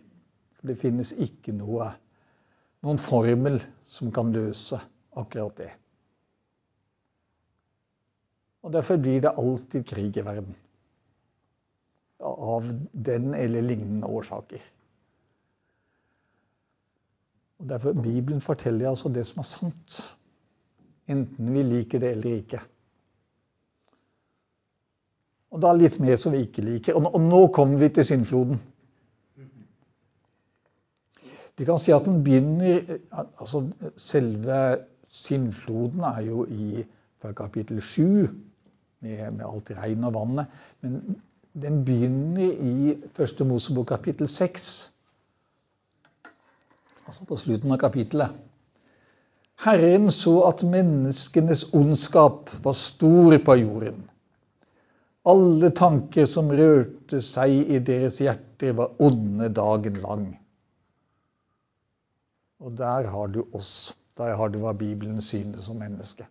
For 0.58 0.70
det 0.70 0.80
finnes 0.82 1.12
ikke 1.22 1.54
noe, 1.54 1.90
noen 2.86 3.02
formel 3.02 3.60
som 3.90 4.14
kan 4.14 4.32
løse 4.34 4.80
akkurat 5.18 5.58
det. 5.58 5.72
Og 8.66 8.74
Derfor 8.74 8.98
blir 8.98 9.22
det 9.22 9.36
alltid 9.38 9.86
krig 9.88 10.18
i 10.18 10.26
verden. 10.26 10.56
Av 12.20 12.66
den 12.94 13.34
eller 13.34 13.62
lignende 13.62 14.08
årsaker. 14.08 14.64
Og 17.58 17.70
Derfor 17.70 17.94
Bibelen 17.94 18.42
forteller 18.42 18.90
altså 18.90 19.10
det 19.10 19.28
som 19.28 19.40
er 19.42 19.50
sant. 19.50 20.00
Enten 21.08 21.54
vi 21.54 21.64
liker 21.64 22.00
det 22.00 22.12
eller 22.12 22.42
ikke. 22.42 22.60
Og 25.52 25.62
da 25.64 25.72
litt 25.74 26.00
mer 26.04 26.18
som 26.20 26.36
vi 26.36 26.44
ikke 26.44 26.66
liker. 26.66 26.98
Og 26.98 27.22
nå 27.22 27.48
kommer 27.56 27.80
vi 27.80 27.90
til 27.96 28.06
syndfloden. 28.06 28.60
De 31.58 31.66
kan 31.66 31.80
si 31.82 31.94
at 31.96 32.06
den 32.06 32.20
begynner 32.24 33.00
altså 33.16 33.64
Selve 33.98 34.84
syndfloden 35.10 36.04
er 36.06 36.20
jo 36.28 36.44
i 36.46 36.84
fra 37.28 37.36
kapittel 37.38 37.82
7, 37.82 38.28
med, 39.06 39.22
med 39.38 39.46
alt 39.46 39.72
regn 39.78 40.10
og 40.10 40.16
vannet. 40.18 40.60
Men 40.82 41.20
den 41.58 41.84
begynner 41.86 42.52
i 42.52 42.98
første 43.18 43.46
Mosebok 43.46 43.92
kapittel 43.94 44.30
6. 44.32 44.68
Altså 47.08 47.28
på 47.30 47.40
slutten 47.40 47.72
av 47.72 47.82
kapittelet. 47.84 48.36
Herren 49.64 50.12
så 50.14 50.40
at 50.50 50.62
menneskenes 50.66 51.70
ondskap 51.74 52.52
var 52.66 52.78
stor 52.78 53.38
på 53.46 53.56
jorden 53.62 54.06
alle 55.28 55.72
tanker 55.76 56.28
som 56.30 56.52
rørte 56.56 57.20
seg 57.24 57.72
i 57.76 57.80
deres 57.84 58.22
hjerter, 58.24 58.76
var 58.78 58.94
onde 59.04 59.50
dagen 59.52 60.00
lang. 60.04 60.28
Og 62.64 62.78
der 62.80 63.10
har 63.12 63.34
du 63.34 63.44
oss. 63.52 63.94
Der 64.18 64.36
har 64.40 64.50
du 64.50 64.62
hva 64.64 64.74
Bibelen 64.74 65.20
synes 65.22 65.68
som 65.68 65.82
menneske. 65.84 66.26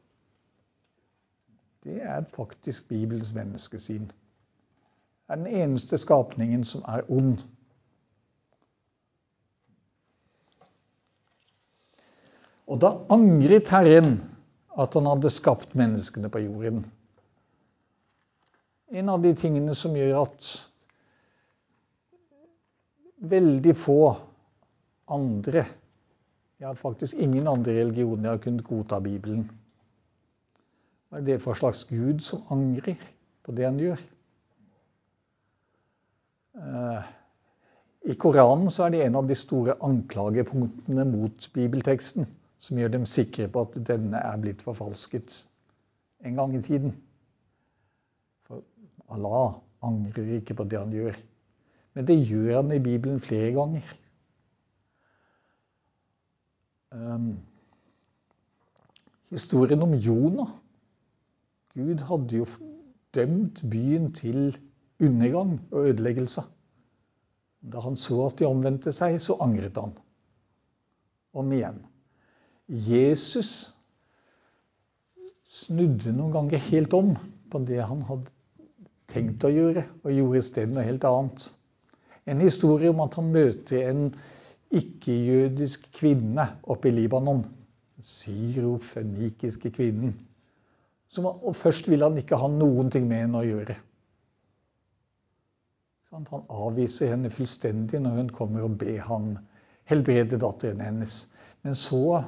Det 1.86 2.00
er 2.02 2.24
faktisk 2.34 2.88
Bibelens 2.88 3.30
menneskesyn. 3.34 4.08
Det 4.08 5.34
er 5.34 5.38
den 5.38 5.46
eneste 5.46 5.98
skapningen 5.98 6.64
som 6.66 6.82
er 6.88 7.06
ond. 7.10 7.38
Og 12.66 12.80
da 12.82 12.90
angret 13.14 13.70
Herren 13.70 14.16
at 14.78 14.94
han 14.98 15.06
hadde 15.06 15.30
skapt 15.30 15.76
menneskene 15.78 16.30
på 16.30 16.42
jorden. 16.42 16.82
En 18.90 19.08
av 19.08 19.22
de 19.22 19.30
tingene 19.38 19.74
som 19.78 19.94
gjør 19.94 20.24
at 20.24 20.50
veldig 23.30 23.74
få 23.78 24.00
andre 25.06 25.64
Ja, 26.56 26.70
faktisk 26.72 27.14
ingen 27.20 27.44
andre 27.48 27.74
religioner 27.76 28.30
har 28.30 28.38
kunnet 28.40 28.64
godta 28.64 28.96
Bibelen. 29.00 29.42
Hva 31.08 31.20
er 31.20 31.26
det 31.26 31.42
for 31.42 31.58
slags 31.58 31.84
Gud 31.86 32.22
som 32.26 32.46
angrer 32.50 32.98
på 33.46 33.54
det 33.54 33.66
han 33.68 33.78
gjør? 33.78 34.00
Eh, 36.56 37.10
I 38.10 38.16
Koranen 38.18 38.70
er 38.70 38.90
det 38.94 39.04
en 39.04 39.18
av 39.20 39.28
de 39.28 39.36
store 39.38 39.76
anklagepunktene 39.86 41.06
mot 41.08 41.48
bibelteksten 41.54 42.26
som 42.58 42.78
gjør 42.80 42.96
dem 42.96 43.06
sikre 43.06 43.46
på 43.52 43.66
at 43.66 43.78
denne 43.86 44.18
er 44.18 44.42
blitt 44.42 44.64
forfalsket 44.66 45.42
en 46.26 46.38
gang 46.40 46.56
i 46.56 46.62
tiden. 46.64 46.96
For 48.48 48.64
Allah 49.12 49.60
angrer 49.86 50.38
ikke 50.40 50.56
på 50.58 50.66
det 50.66 50.80
han 50.80 50.94
gjør. 50.94 51.18
Men 51.94 52.08
det 52.08 52.18
gjør 52.26 52.62
han 52.62 52.74
i 52.74 52.82
Bibelen 52.82 53.20
flere 53.22 53.52
ganger. 53.54 53.94
Um, 56.96 57.36
historien 59.30 59.82
om 59.82 59.94
Jonah 59.94 60.54
Gud 61.76 62.02
hadde 62.08 62.40
jo 62.40 62.46
dømt 63.14 63.60
byen 63.70 64.12
til 64.16 64.56
undergang 65.00 65.58
og 65.70 65.90
ødeleggelse. 65.90 66.42
Da 67.72 67.82
han 67.84 67.96
så 68.00 68.26
at 68.26 68.38
de 68.38 68.48
omvendte 68.48 68.92
seg, 68.96 69.18
så 69.20 69.36
angret 69.44 69.76
han. 69.76 69.92
Om 71.36 71.52
igjen. 71.52 71.82
Jesus 72.66 73.50
snudde 75.46 76.14
noen 76.16 76.32
ganger 76.34 76.64
helt 76.70 76.94
om 76.96 77.12
på 77.52 77.60
det 77.68 77.82
han 77.84 78.02
hadde 78.08 78.32
tenkt 79.12 79.44
å 79.46 79.52
gjøre, 79.52 79.84
og 80.02 80.14
gjorde 80.14 80.40
i 80.40 80.46
stedet 80.46 80.74
noe 80.74 80.86
helt 80.86 81.04
annet. 81.06 81.46
En 82.26 82.42
historie 82.42 82.90
om 82.90 83.04
at 83.04 83.14
han 83.20 83.28
møter 83.34 83.90
en 83.90 84.08
ikke-jødisk 84.74 85.86
kvinne 85.94 86.48
oppe 86.66 86.90
i 86.90 86.96
Libanon. 86.96 87.44
Syrofenikiske 88.02 89.70
kvinnen. 89.76 90.16
Som, 91.12 91.26
og 91.26 91.54
først 91.56 91.88
ville 91.88 92.06
han 92.08 92.18
ikke 92.18 92.38
ha 92.40 92.48
noen 92.50 92.90
ting 92.90 93.06
med 93.08 93.22
henne 93.24 93.42
å 93.42 93.46
gjøre. 93.46 93.76
Han 96.14 96.26
avviser 96.48 97.12
henne 97.12 97.30
fullstendig 97.30 98.00
når 98.02 98.20
hun 98.20 98.32
kommer 98.34 98.64
og 98.66 98.78
ber 98.80 99.02
ham 99.04 99.34
helbrede 99.90 100.38
datteren 100.40 100.82
hennes. 100.82 101.18
Men 101.66 101.76
så 101.78 102.22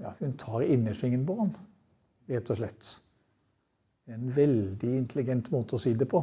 ja, 0.00 0.14
hun 0.18 0.36
tar 0.40 0.64
innersvingen 0.64 1.26
på 1.28 1.36
ham, 1.42 1.50
rett 2.30 2.50
og 2.50 2.58
slett. 2.58 2.92
Det 4.02 4.14
er 4.14 4.18
En 4.18 4.36
veldig 4.36 4.94
intelligent 4.96 5.50
måte 5.52 5.76
å 5.76 5.82
si 5.82 5.92
det 5.94 6.08
på. 6.10 6.22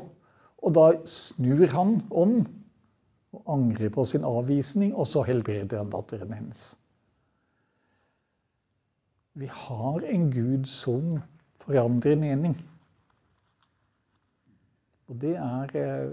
Og 0.59 0.75
da 0.75 0.89
snur 1.07 1.67
han 1.71 2.00
om 2.09 2.41
og 3.29 3.51
angrer 3.53 3.91
på 3.93 4.05
sin 4.09 4.25
avvisning, 4.25 4.95
og 4.98 5.05
så 5.07 5.21
helbreder 5.27 5.77
han 5.77 5.91
datteren 5.93 6.33
hennes. 6.33 6.71
Vi 9.38 9.48
har 9.53 10.01
en 10.01 10.31
Gud 10.33 10.65
som 10.67 11.19
forandrer 11.69 12.17
mening. 12.17 12.57
Og 15.09 15.17
det 15.21 15.35
er 15.38 15.73
eh, 15.77 16.09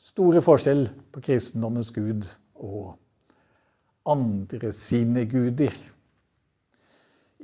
store 0.00 0.40
forskjell 0.44 0.86
på 1.12 1.20
kristendommens 1.24 1.92
gud 1.92 2.24
og 2.54 2.94
andre 4.08 4.72
sine 4.76 5.26
guder. 5.28 5.76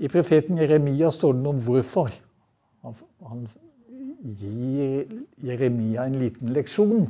I 0.01 0.09
profeten 0.09 0.61
Jeremia 0.61 1.11
står 1.13 1.37
det 1.37 1.45
noe 1.45 1.57
om 1.59 1.63
hvorfor. 1.65 2.13
Han 3.29 3.47
gir 4.41 5.09
Jeremia 5.45 6.07
en 6.09 6.21
liten 6.23 6.53
leksjon 6.57 7.09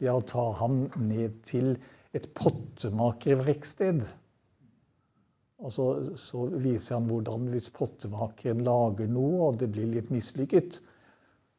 ved 0.00 0.10
å 0.10 0.22
ta 0.26 0.46
ham 0.58 0.86
ned 0.98 1.38
til 1.46 1.76
et 2.16 2.26
pottemakerverksted. 2.34 4.02
Og 5.60 5.72
så, 5.72 5.86
så, 6.16 6.46
viser 6.56 6.96
han 6.96 7.08
hvordan 7.10 7.50
hvis 7.52 7.68
pottemakeren 7.74 8.62
lager 8.64 9.10
noe, 9.12 9.50
og 9.50 9.58
det 9.60 9.68
blir 9.74 9.90
litt 9.92 10.08
mislykket, 10.12 10.80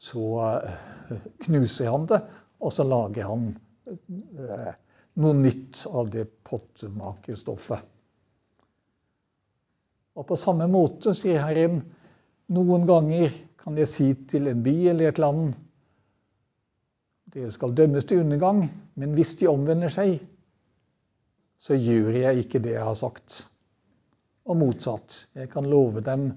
så 0.01 0.25
eh, 0.47 1.19
knuser 1.45 1.91
han 1.93 2.07
det, 2.09 2.21
og 2.61 2.73
så 2.73 2.85
lager 2.87 3.29
han 3.29 3.51
eh, 3.91 4.71
noe 5.21 5.37
nytt 5.37 5.83
av 5.91 6.09
det 6.13 6.25
pottemakerstoffet. 6.49 7.85
Og 10.17 10.27
på 10.27 10.37
samme 10.39 10.65
måte, 10.67 11.13
sier 11.15 11.45
Herren, 11.45 11.83
noen 12.51 12.89
ganger 12.89 13.29
kan 13.61 13.77
jeg 13.77 13.87
si 13.87 14.07
til 14.27 14.49
en 14.49 14.65
by 14.65 14.73
eller 14.91 15.11
et 15.11 15.21
land 15.21 15.53
dere 17.31 17.51
skal 17.53 17.71
dømmes 17.71 18.03
til 18.09 18.25
undergang, 18.25 18.65
men 18.99 19.13
hvis 19.15 19.37
de 19.39 19.47
omvender 19.47 19.91
seg, 19.93 20.17
så 21.61 21.77
gjør 21.77 22.17
jeg 22.17 22.43
ikke 22.43 22.59
det 22.59 22.73
jeg 22.73 22.83
har 22.83 22.97
sagt. 22.99 23.45
Og 24.49 24.57
motsatt. 24.57 25.27
Jeg 25.37 25.49
kan 25.51 25.67
love 25.69 26.01
dem 26.05 26.31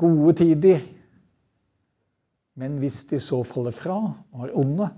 gode 0.00 0.32
tider, 0.40 0.80
men 2.54 2.78
hvis 2.80 3.02
de 3.10 3.18
så 3.20 3.42
faller 3.44 3.74
fra 3.74 3.98
og 4.32 4.46
er 4.46 4.54
onde, 4.56 4.88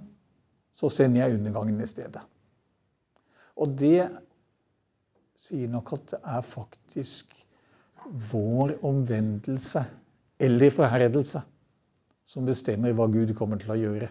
så 0.77 0.91
sender 0.93 1.25
jeg 1.25 1.39
undergangen 1.39 1.81
i 1.81 1.89
stedet. 1.89 2.23
Og 3.57 3.73
det 3.81 4.05
sier 5.41 5.71
nok 5.73 5.95
at 5.97 6.13
det 6.13 6.21
er 6.37 6.45
faktisk 6.45 7.33
vår 8.31 8.77
omvendelse 8.87 9.83
eller 10.39 10.71
forherdelse 10.75 11.43
som 12.29 12.47
bestemmer 12.47 12.95
hva 12.95 13.07
Gud 13.11 13.33
kommer 13.39 13.59
til 13.63 13.73
å 13.73 13.81
gjøre. 13.81 14.09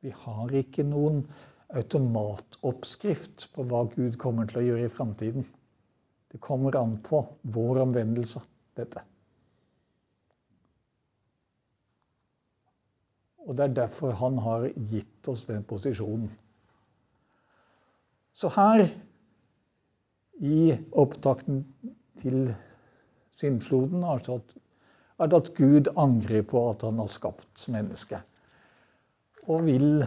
Vi 0.00 0.12
har 0.16 0.54
ikke 0.56 0.86
noen 0.88 1.24
automatoppskrift 1.76 3.50
på 3.54 3.66
hva 3.68 3.84
Gud 3.92 4.16
kommer 4.18 4.48
til 4.48 4.62
å 4.62 4.66
gjøre 4.70 4.88
i 4.88 4.92
framtiden. 4.94 5.44
Det 6.30 6.38
kommer 6.38 6.76
an 6.78 6.98
på 7.02 7.24
vår 7.42 7.82
omvendelse, 7.82 8.42
dette. 8.78 9.02
Og 13.50 13.56
det 13.58 13.64
er 13.66 13.76
derfor 13.80 14.14
han 14.20 14.38
har 14.44 14.68
gitt 14.92 15.28
oss 15.30 15.48
den 15.48 15.64
posisjonen. 15.66 16.30
Så 18.36 18.50
her, 18.54 18.86
i 20.40 20.70
opptakten 20.96 21.64
til 22.22 22.52
syndfloden, 23.40 24.04
er 24.06 24.22
det 24.22 25.40
at 25.40 25.50
Gud 25.58 25.90
angrer 25.98 26.46
på 26.46 26.62
at 26.70 26.86
han 26.86 27.02
har 27.02 27.10
skapt 27.10 27.66
mennesket. 27.72 28.22
Og 29.50 29.66
vil 29.66 30.06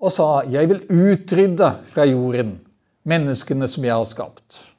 Og 0.00 0.12
sa, 0.12 0.42
'Jeg 0.42 0.68
vil 0.68 0.86
utrydde 0.90 1.70
fra 1.92 2.04
jorden 2.04 2.60
menneskene 3.04 3.68
som 3.68 3.84
jeg 3.84 3.94
har 3.94 4.04
skapt'. 4.04 4.74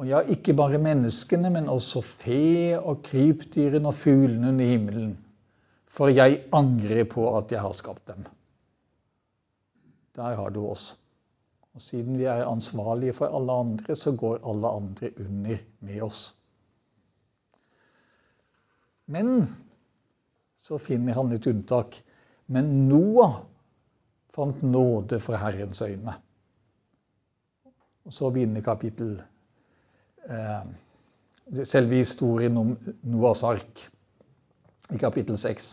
Og 0.00 0.06
ja, 0.08 0.20
ikke 0.20 0.54
bare 0.56 0.78
menneskene, 0.80 1.50
men 1.50 1.68
også 1.68 2.00
fe 2.00 2.78
og 2.80 3.02
krypdyrene 3.04 3.90
og 3.90 3.94
fuglene 3.94 4.48
under 4.48 4.64
himmelen. 4.64 5.18
For 5.92 6.08
jeg 6.08 6.44
angrer 6.56 7.04
på 7.04 7.26
at 7.36 7.52
jeg 7.52 7.60
har 7.60 7.72
skapt 7.76 8.06
dem. 8.08 8.24
Der 10.16 10.36
har 10.38 10.48
du 10.48 10.62
oss. 10.66 10.94
Og 11.74 11.82
siden 11.82 12.16
vi 12.18 12.24
er 12.24 12.46
ansvarlige 12.48 13.12
for 13.12 13.36
alle 13.36 13.52
andre, 13.52 13.96
så 13.96 14.14
går 14.16 14.40
alle 14.48 14.68
andre 14.68 15.10
under 15.20 15.58
med 15.80 16.02
oss. 16.02 16.22
Men 19.06 19.44
så 20.62 20.78
finner 20.78 21.14
han 21.14 21.32
et 21.32 21.46
unntak. 21.46 22.00
Men 22.50 22.88
Noah 22.88 23.40
fant 24.34 24.62
nåde 24.62 25.20
for 25.22 25.38
Herrens 25.38 25.82
øyne. 25.82 26.14
Og 28.04 28.14
så 28.14 28.30
begynner 28.34 28.64
kapittel 28.64 29.20
Eh, 30.30 31.64
selve 31.64 31.94
historien 31.94 32.56
om 32.56 32.74
Noahs 33.00 33.42
ark 33.42 33.86
i 34.94 34.98
kapittel 34.98 35.38
6. 35.38 35.70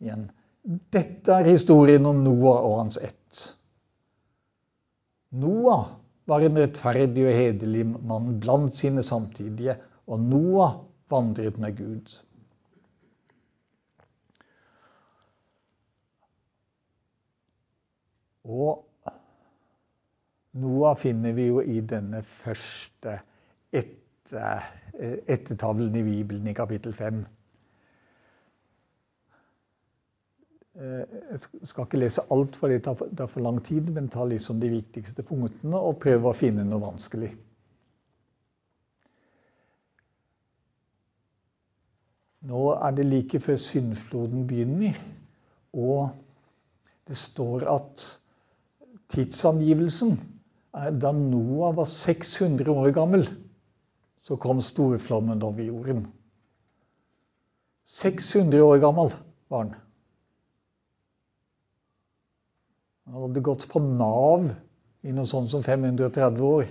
Igjen. 0.00 0.28
Dette 0.92 1.34
er 1.34 1.50
historien 1.50 2.06
om 2.06 2.22
Noah 2.24 2.64
og 2.64 2.76
hans 2.78 2.98
ett. 3.04 3.42
Noah 5.30 5.90
var 6.30 6.44
en 6.44 6.58
rettferdig 6.58 7.26
og 7.26 7.36
hederlig 7.36 7.84
mann 7.86 8.38
blant 8.40 8.76
sine 8.78 9.04
samtidige, 9.04 9.76
og 10.06 10.22
Noah 10.24 10.80
vandret 11.10 11.58
med 11.60 11.76
Gud. 11.76 12.16
Og 18.44 18.86
Noah 20.52 20.96
finner 20.98 21.32
vi 21.32 21.46
jo 21.46 21.60
i 21.60 21.80
denne 21.80 22.22
første 22.26 23.18
etter, 23.72 24.64
ettertavlen 25.00 25.94
i 25.96 26.02
Bibelen 26.06 26.48
i 26.50 26.56
kapittel 26.56 26.94
5. 26.96 27.20
Eh, 30.80 31.04
jeg 31.30 31.40
skal 31.68 31.84
ikke 31.84 32.00
lese 32.00 32.24
alt, 32.32 32.56
for 32.56 32.72
det 32.72 32.82
tar 32.86 33.26
for 33.26 33.40
lang 33.44 33.60
tid, 33.64 33.90
men 33.92 34.08
ta 34.08 34.24
liksom 34.24 34.60
de 34.62 34.70
viktigste 34.72 35.22
punktene 35.26 35.76
og 35.76 35.98
prøve 36.02 36.30
å 36.30 36.36
finne 36.36 36.64
noe 36.64 36.82
vanskelig. 36.82 37.30
Nå 42.50 42.62
er 42.72 42.94
det 42.96 43.04
like 43.04 43.40
før 43.44 43.58
syndfloden 43.60 44.46
begynner, 44.48 44.96
og 45.76 46.14
det 47.10 47.18
står 47.20 47.66
at 47.68 48.06
tidsangivelsen 49.10 50.16
er 50.76 50.94
da 51.02 51.12
Noah 51.16 51.74
var 51.76 51.88
600 51.90 52.70
år 52.70 52.92
gammel 52.94 53.26
så 54.22 54.36
kom 54.36 54.60
storflommen 54.62 55.42
over 55.42 55.64
jorden. 55.64 56.04
600 57.88 58.62
år 58.62 58.78
gammel 58.82 59.12
var 59.48 59.64
han. 59.64 59.72
Han 63.10 63.22
hadde 63.24 63.42
gått 63.42 63.66
på 63.72 63.80
Nav 63.82 64.52
i 65.02 65.14
noe 65.16 65.26
sånt 65.26 65.50
som 65.50 65.64
530 65.66 66.44
år. 66.46 66.68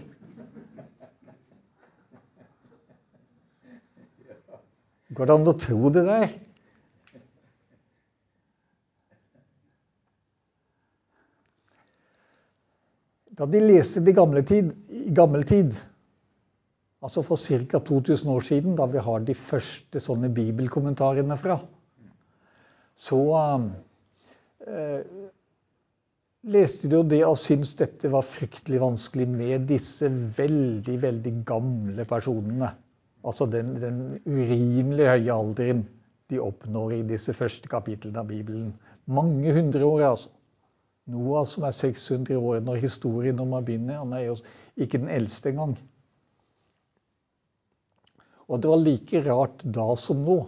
Går 5.10 5.28
det 5.28 5.36
an 5.36 5.52
å 5.52 5.58
tro 5.58 5.90
det 5.92 6.06
der? 6.08 6.30
Da 13.40 13.48
de 13.48 13.62
leste 13.64 14.04
det 14.04 14.12
i 14.12 14.18
gammel 15.16 15.46
tid, 15.48 15.78
Altså 17.00 17.22
for 17.24 17.40
ca. 17.40 17.80
2000 17.80 18.30
år 18.30 18.42
siden, 18.44 18.76
da 18.76 18.86
vi 18.92 19.00
har 19.00 19.20
de 19.24 19.34
første 19.34 20.02
sånne 20.04 20.28
bibelkommentarene 20.36 21.38
fra, 21.40 21.56
så 23.00 23.20
eh, 24.68 25.06
leste 26.52 26.90
de 26.92 26.98
jo 27.00 27.06
det 27.08 27.22
og 27.24 27.38
syntes 27.40 27.72
dette 27.80 28.12
var 28.12 28.28
fryktelig 28.28 28.82
vanskelig 28.84 29.30
med 29.32 29.70
disse 29.70 30.12
veldig, 30.12 30.98
veldig 31.06 31.34
gamle 31.48 32.06
personene. 32.10 32.74
Altså 33.24 33.48
den, 33.52 33.78
den 33.80 34.02
urimelig 34.28 35.08
høye 35.08 35.38
alderen 35.38 35.86
de 36.30 36.44
oppnår 36.44 36.98
i 36.98 37.06
disse 37.08 37.34
første 37.34 37.72
kapitlene 37.72 38.20
av 38.20 38.28
Bibelen. 38.28 38.74
Mange 39.08 39.56
hundre 39.56 39.88
år, 39.88 40.04
altså. 40.12 40.36
Noah 41.10 41.46
som 41.50 41.66
er 41.68 41.76
600 41.76 42.38
år 42.38 42.62
når 42.66 42.84
historien 42.84 43.40
om 43.42 43.56
begynner. 43.58 44.02
Han 44.04 44.14
er 44.14 44.28
jo 44.28 44.36
ikke 44.78 45.02
den 45.02 45.12
eldste 45.12 45.52
engang. 45.54 45.76
Og 48.50 48.62
det 48.62 48.70
var 48.72 48.82
like 48.82 49.22
rart 49.26 49.64
da 49.66 49.88
som 50.00 50.24
nå. 50.26 50.40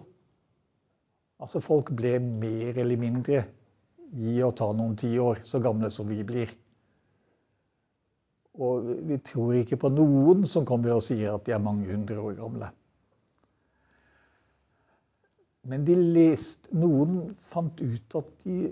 Altså 1.41 1.61
Folk 1.61 1.91
ble 1.97 2.17
mer 2.21 2.77
eller 2.77 2.97
mindre 3.01 3.43
gi 4.11 4.35
og 4.43 4.55
ta 4.59 4.67
noen 4.75 4.97
tiår, 4.99 5.41
så 5.47 5.61
gamle 5.63 5.89
som 5.93 6.09
vi 6.09 6.19
blir. 6.27 6.51
Og 8.59 8.89
vi 9.07 9.17
tror 9.23 9.55
ikke 9.61 9.79
på 9.79 9.91
noen 9.93 10.43
som 10.49 10.65
kommer 10.67 10.97
og 10.97 11.05
sier 11.05 11.31
at 11.33 11.45
de 11.47 11.55
er 11.55 11.63
mange 11.63 11.87
hundre 11.87 12.19
år 12.19 12.35
gamle. 12.41 12.71
Men 15.71 15.85
de 15.85 15.95
leste, 15.95 16.71
noen 16.73 17.35
fant 17.53 17.79
ut 17.79 18.17
at 18.17 18.29
de, 18.43 18.71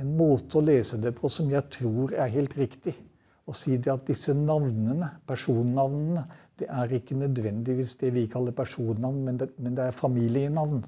en 0.00 0.16
måte 0.18 0.58
å 0.58 0.64
lese 0.64 0.98
det 1.02 1.12
på 1.16 1.30
som 1.32 1.50
jeg 1.50 1.68
tror 1.72 2.14
er 2.14 2.32
helt 2.32 2.56
riktig, 2.58 2.94
å 3.46 3.54
si 3.54 3.76
det 3.78 3.92
at 3.92 4.06
disse 4.08 4.34
navnene, 4.34 5.08
personnavnene, 5.28 6.24
det 6.58 6.66
er 6.72 6.94
ikke 6.96 7.18
nødvendigvis 7.20 7.94
det 8.00 8.10
vi 8.16 8.24
kaller 8.30 8.54
personnavn, 8.56 9.20
men 9.28 9.38
det, 9.38 9.50
men 9.62 9.76
det 9.76 9.86
er 9.86 9.94
familienavn. 9.94 10.80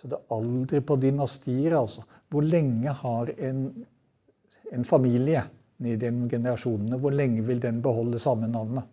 Så 0.00 0.08
det 0.10 0.18
er 0.18 0.34
aldri 0.34 0.80
på 0.80 0.96
dynastier, 1.02 1.76
altså. 1.78 2.06
Hvor 2.32 2.46
lenge 2.46 2.94
har 3.02 3.30
en, 3.36 3.66
en 4.72 4.88
familie 4.88 5.44
i 5.84 5.92
gjennom 5.92 6.30
generasjonene, 6.30 6.98
hvor 7.02 7.14
lenge 7.14 7.44
vil 7.46 7.60
den 7.62 7.82
beholde 7.84 8.18
samme 8.22 8.48
navnet? 8.50 8.88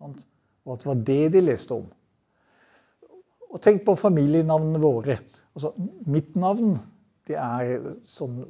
Og 0.00 0.74
at 0.74 0.82
det 0.82 0.88
var 0.90 1.02
det 1.06 1.22
de 1.36 1.42
leste 1.44 1.76
om. 1.76 1.86
Og 3.50 3.60
tenk 3.62 3.84
på 3.86 3.96
familienavnene 3.98 4.80
våre. 4.82 5.18
Altså, 5.54 5.72
mitt 6.10 6.36
navn 6.38 6.78
det 7.30 7.38
er 7.38 7.88
sånn 8.08 8.42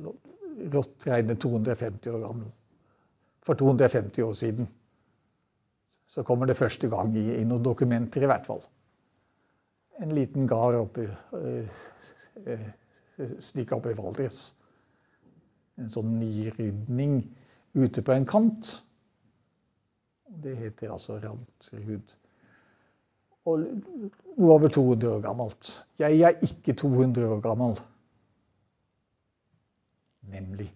rått 0.72 1.06
regnet 1.06 1.40
250 1.44 2.16
år 2.16 2.26
gammel. 2.26 2.50
For 3.46 3.56
250 3.60 4.26
år 4.26 4.36
siden. 4.36 4.68
Så 6.10 6.24
kommer 6.26 6.48
det 6.50 6.58
første 6.58 6.88
gang 6.90 7.14
i, 7.16 7.28
i 7.38 7.46
noen 7.46 7.64
dokumenter, 7.64 8.24
i 8.24 8.30
hvert 8.30 8.48
fall 8.48 8.64
en 10.00 10.14
liten 10.14 10.46
gard 10.46 10.74
oppi 10.74 11.06
slik 13.38 13.72
oppe 13.76 13.92
i 13.92 13.98
Valdres. 13.98 14.54
En 15.80 15.90
sånn 15.92 16.14
nyrydning 16.20 17.20
ute 17.76 18.04
på 18.04 18.14
en 18.14 18.26
kant. 18.28 18.72
Det 20.40 20.54
heter 20.56 20.94
altså 20.94 21.18
Randsrud. 21.20 22.16
Og 23.48 23.64
noe 23.64 24.54
over 24.54 24.72
200 24.72 25.08
år 25.10 25.22
gammelt. 25.24 25.72
Jeg 26.00 26.20
er 26.24 26.40
ikke 26.46 26.76
200 26.80 27.28
år 27.34 27.40
gammel. 27.44 27.76
Nemlig. 30.20 30.74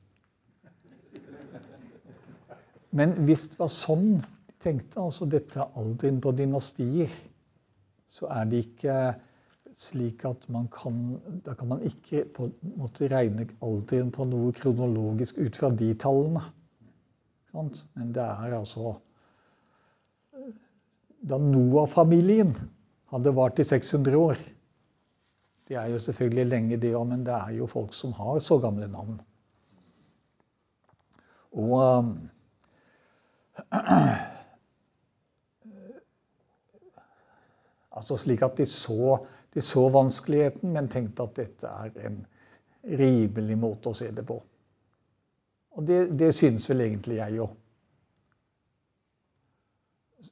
Men 2.91 3.13
hvis 3.27 3.49
det 3.51 3.59
var 3.59 3.73
sånn 3.75 4.09
de 4.23 4.71
tenkte, 4.71 5.01
altså 5.03 5.27
dette 5.29 5.67
alderen 5.77 6.21
på 6.25 6.33
dynastier 6.33 7.11
så 8.09 8.31
er 8.33 8.47
det 8.49 8.61
ikke 8.69 8.97
slik 9.77 10.23
at 10.29 10.47
man 10.55 10.69
kan 10.73 11.19
Da 11.45 11.55
kan 11.59 11.69
man 11.69 11.83
ikke 11.83 12.25
på 12.37 12.47
en 12.47 12.77
måte 12.79 13.09
regne 13.11 13.49
alderen 13.61 14.13
på 14.15 14.25
noe 14.31 14.53
kronologisk 14.55 15.39
ut 15.43 15.57
fra 15.57 15.71
de 15.71 15.91
tallene. 15.99 16.45
Men 17.53 18.13
det 18.15 18.23
er 18.23 18.57
altså 18.61 18.95
Da 21.29 21.39
Noah-familien 21.39 22.55
hadde 23.11 23.35
vart 23.35 23.59
i 23.59 23.65
600 23.65 24.17
år 24.17 24.41
Det 25.69 25.77
er 25.77 25.87
jo 25.91 25.99
selvfølgelig 25.99 26.47
lenge, 26.47 26.77
det 26.77 26.95
òg, 26.95 27.07
men 27.09 27.27
det 27.27 27.35
er 27.35 27.55
jo 27.59 27.67
folk 27.67 27.95
som 27.95 28.13
har 28.13 28.39
så 28.39 28.59
gamle 28.61 28.89
navn. 28.89 29.21
Og 31.55 32.15
Altså 37.95 38.17
slik 38.19 38.43
at 38.43 38.57
de 38.59 38.67
så, 38.67 39.19
de 39.55 39.63
så 39.63 39.85
vanskeligheten, 39.95 40.73
men 40.75 40.89
tenkte 40.91 41.23
at 41.29 41.37
dette 41.39 41.71
er 41.71 41.93
en 42.09 42.17
rimelig 42.99 43.59
måte 43.59 43.93
å 43.93 43.95
se 43.97 44.09
det 44.11 44.25
på. 44.27 44.41
Og 45.75 45.87
det, 45.87 46.01
det 46.19 46.33
synes 46.35 46.67
vel 46.71 46.83
egentlig 46.89 47.21
jeg 47.21 47.45
òg. 47.45 47.53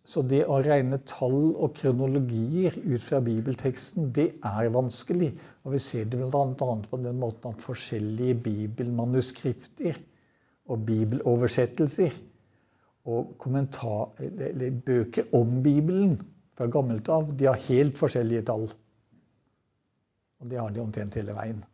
Så 0.08 0.24
det 0.26 0.40
å 0.50 0.58
regne 0.64 0.98
tall 1.06 1.52
og 1.52 1.76
kronologier 1.78 2.74
ut 2.82 3.02
fra 3.04 3.20
bibelteksten, 3.22 4.10
det 4.14 4.32
er 4.42 4.70
vanskelig. 4.74 5.30
Og 5.62 5.76
vi 5.76 5.80
ser 5.82 6.08
det 6.10 6.18
bl.a. 6.18 6.48
på 6.90 6.98
den 7.04 7.20
måten 7.20 7.52
at 7.52 7.62
forskjellige 7.62 8.40
bibelmanuskripter 8.42 10.00
og 10.72 10.86
bibeloversettelser 10.88 12.14
og 13.04 13.48
eller 14.18 14.70
bøker 14.86 15.34
om 15.34 15.62
Bibelen 15.62 16.20
fra 16.56 16.68
gammelt 16.70 17.08
av, 17.08 17.32
de 17.38 17.48
har 17.48 17.64
helt 17.68 17.98
forskjellige 17.98 18.44
tall. 18.46 18.68
Og 20.40 20.50
det 20.50 20.58
har 20.58 20.70
de 20.70 20.80
omtrent 20.80 21.14
hele 21.18 21.34
veien. 21.34 21.64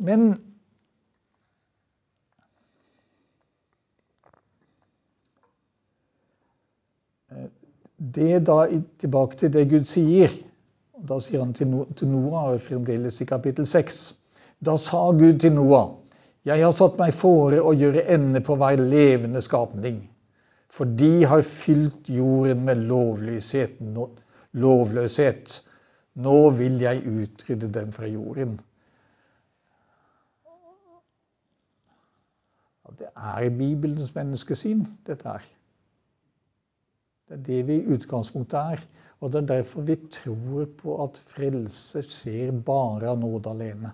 Men 0.00 0.30
det 8.00 8.46
da 8.48 8.62
tilbake 8.98 9.36
til 9.36 9.52
det 9.52 9.66
Gud 9.68 9.84
sier. 9.84 10.32
Da 11.08 11.20
sier 11.20 11.44
han 11.44 11.52
til 11.54 12.08
Noah, 12.08 12.56
fremdeles 12.64 13.20
i 13.20 13.28
kapittel 13.28 13.68
6. 13.68 14.00
Da 14.60 14.76
sa 14.76 15.10
Gud 15.16 15.40
til 15.40 15.54
Noah, 15.56 15.96
jeg 16.44 16.62
har 16.64 16.72
satt 16.76 16.98
meg 17.00 17.14
fore 17.16 17.60
å 17.60 17.72
gjøre 17.76 18.06
ende 18.12 18.40
på 18.44 18.56
hver 18.60 18.80
levende 18.80 19.40
skapning 19.44 20.02
for 20.70 20.84
de 20.84 21.24
har 21.26 21.42
fylt 21.42 22.08
jorden 22.08 22.64
med 22.64 22.86
lovløshet. 22.86 23.80
lovløshet. 24.52 25.66
Nå 26.14 26.50
vil 26.50 26.80
jeg 26.80 27.06
utrydde 27.06 27.70
dem 27.72 27.92
fra 27.92 28.06
jorden. 28.06 28.60
Det 32.98 33.08
er 33.16 33.50
Bibelens 33.54 34.14
menneskesyn, 34.14 34.82
dette 35.06 35.28
her. 35.28 35.44
Det 37.28 37.38
er 37.38 37.44
det 37.46 37.60
vi 37.68 37.76
i 37.78 37.94
utgangspunktet 37.94 38.58
er. 38.58 38.82
Og 39.20 39.32
det 39.32 39.42
er 39.42 39.46
derfor 39.46 39.86
vi 39.86 39.96
tror 40.10 40.66
på 40.80 40.96
at 41.04 41.22
frelse 41.30 42.02
skjer 42.02 42.50
bare 42.66 43.12
av 43.12 43.20
nåde 43.22 43.50
alene. 43.50 43.92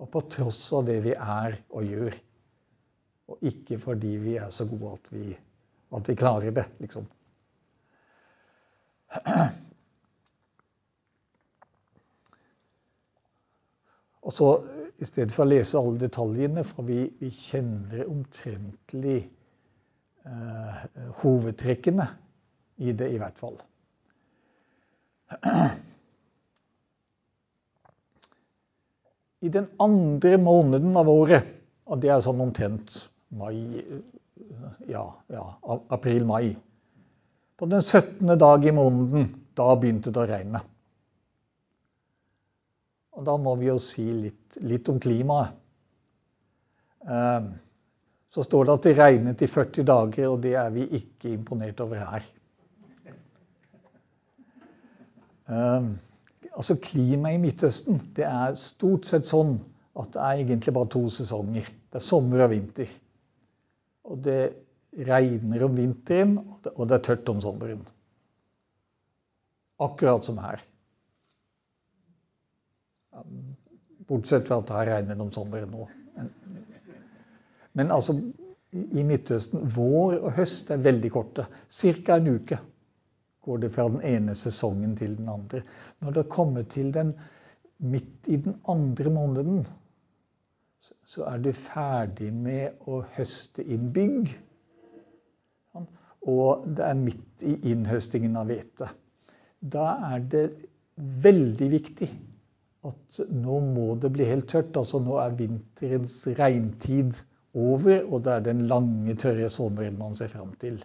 Og 0.00 0.08
på 0.10 0.22
tross 0.32 0.60
av 0.76 0.86
det 0.88 0.98
vi 1.04 1.12
er 1.12 1.58
og 1.68 1.84
gjør. 1.84 2.16
Og 3.30 3.48
ikke 3.50 3.78
fordi 3.82 4.14
vi 4.22 4.36
er 4.40 4.50
så 4.54 4.64
gode 4.68 4.94
at 4.96 5.10
vi, 5.12 5.24
at 5.96 6.08
vi 6.08 6.18
klarer 6.18 6.54
det, 6.56 6.66
liksom. 6.80 7.06
Og 14.20 14.32
så 14.36 14.48
i 15.00 15.06
stedet 15.08 15.32
for 15.34 15.46
å 15.46 15.50
lese 15.50 15.78
alle 15.80 15.98
detaljene, 16.00 16.64
for 16.66 16.86
vi, 16.86 17.06
vi 17.20 17.30
kjenner 17.32 18.04
omtrentlig 18.10 19.20
eh, 20.28 20.82
hovedtrekkene 21.22 22.06
i 22.84 22.92
det, 22.92 23.08
i 23.14 23.20
hvert 23.20 23.40
fall. 23.40 23.56
I 29.40 29.48
den 29.48 29.68
andre 29.80 30.36
måneden 30.40 30.96
av 31.00 31.08
året, 31.08 31.46
og 31.88 32.00
det 32.02 32.10
er 32.12 32.24
sånn 32.24 32.42
omtrent 32.44 33.06
mai 33.36 33.84
Ja, 34.88 35.04
ja 35.30 35.44
april-mai. 35.92 36.56
På 37.60 37.68
den 37.68 37.82
17. 37.82 38.38
dag 38.40 38.64
i 38.66 38.72
måneden, 38.72 39.28
da 39.56 39.74
begynte 39.76 40.12
det 40.12 40.22
å 40.22 40.28
regne. 40.28 40.62
Og 43.16 43.26
da 43.28 43.36
må 43.36 43.52
vi 43.60 43.68
jo 43.68 43.76
si 43.82 44.06
litt, 44.16 44.56
litt 44.64 44.88
om 44.88 45.00
klimaet. 45.02 45.56
Ehm, 47.08 47.50
så 48.32 48.44
står 48.46 48.64
det 48.64 48.76
at 48.76 48.86
det 48.86 48.94
regnet 48.98 49.42
i 49.44 49.48
40 49.50 49.86
dager, 49.88 50.28
og 50.30 50.40
det 50.44 50.54
er 50.56 50.70
vi 50.72 50.86
ikke 51.00 51.32
imponert 51.34 51.80
over 51.84 52.04
her. 52.04 52.28
Altså 56.56 56.76
Klimaet 56.82 57.38
i 57.38 57.42
Midtøsten 57.44 58.00
det 58.16 58.26
er 58.26 58.56
stort 58.58 59.06
sett 59.08 59.28
sånn 59.28 59.58
at 60.00 60.10
det 60.14 60.22
er 60.22 60.42
egentlig 60.42 60.74
bare 60.74 60.90
to 60.90 61.04
sesonger. 61.12 61.68
Det 61.90 62.00
er 62.00 62.04
sommer 62.04 62.44
og 62.44 62.52
vinter. 62.52 62.90
Og 64.10 64.20
det 64.24 64.40
regner 65.06 65.64
om 65.66 65.76
vinteren, 65.76 66.36
og 66.74 66.82
det 66.88 66.96
er 66.96 67.04
tørt 67.06 67.30
om 67.30 67.40
sommeren. 67.42 67.82
Akkurat 69.80 70.26
som 70.26 70.38
her. 70.42 70.62
Bortsett 74.08 74.48
fra 74.48 74.60
at 74.60 74.70
det 74.70 74.84
regner 74.90 75.18
noen 75.18 75.34
sommeren 75.34 75.70
nå. 75.74 75.86
Men 77.78 77.94
altså, 77.94 78.16
i 78.72 79.04
Midtøsten 79.06 79.70
vår 79.74 80.18
og 80.18 80.34
høst 80.38 80.70
er 80.74 80.82
veldig 80.82 81.10
korte. 81.14 81.46
Ca. 81.70 82.16
en 82.16 82.34
uke 82.34 82.58
går 83.44 83.58
det 83.62 83.70
fra 83.74 83.88
den 83.88 84.02
ene 84.04 84.34
sesongen 84.36 84.96
til 84.96 85.16
den 85.18 85.28
andre. 85.32 85.62
Når 86.00 86.16
det 86.18 86.28
kommer 86.32 86.62
til 86.62 86.92
den 86.94 87.14
midt 87.78 88.28
i 88.28 88.36
den 88.36 88.58
andre 88.68 89.10
måneden, 89.10 89.66
så 91.04 91.24
er 91.28 91.40
du 91.42 91.52
ferdig 91.56 92.30
med 92.32 92.86
å 92.88 93.02
høste 93.16 93.64
inn 93.64 93.90
bygg. 93.92 94.32
Og 96.30 96.66
det 96.76 96.84
er 96.84 96.98
midt 97.00 97.44
i 97.48 97.54
innhøstingen 97.72 98.36
av 98.36 98.50
hvete. 98.50 98.90
Da 99.60 99.86
er 100.12 100.26
det 100.32 100.44
veldig 101.24 101.70
viktig 101.72 102.08
at 102.88 103.20
nå 103.32 103.58
må 103.64 103.94
det 104.00 104.12
bli 104.14 104.28
helt 104.28 104.48
tørt. 104.52 104.76
Altså 104.76 105.00
nå 105.04 105.16
er 105.20 105.36
vinterens 105.36 106.20
regntid 106.38 107.16
over, 107.56 108.04
og 108.06 108.24
det 108.24 108.34
er 108.36 108.46
den 108.46 108.66
lange, 108.70 109.16
tørre 109.20 109.50
sommeren 109.52 109.98
man 109.98 110.16
ser 110.16 110.32
fram 110.32 110.52
til. 110.60 110.78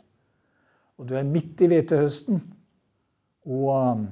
Og 1.00 1.10
du 1.10 1.16
er 1.18 1.28
midt 1.28 1.62
i 1.62 1.70
hvetehøsten. 1.72 2.40
Og 3.46 4.06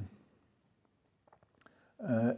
eh, 2.04 2.32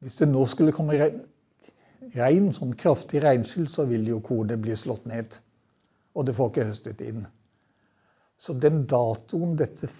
hvis 0.00 0.20
det 0.20 0.30
nå 0.30 0.44
skulle 0.48 0.74
komme 0.74 0.96
regn, 1.00 2.50
sånn 2.56 2.76
kraftig 2.78 3.24
regnskyll, 3.24 3.68
så 3.68 3.84
vil 3.90 4.06
jo 4.08 4.22
kornet 4.24 4.62
bli 4.62 4.76
slått 4.78 5.04
ned. 5.10 5.36
Og 6.16 6.26
det 6.26 6.36
får 6.36 6.52
ikke 6.52 6.68
høstet 6.70 7.02
inn. 7.04 7.26
Så 8.40 8.56
den 8.56 8.86
datoen 8.88 9.58
dette 9.60 9.90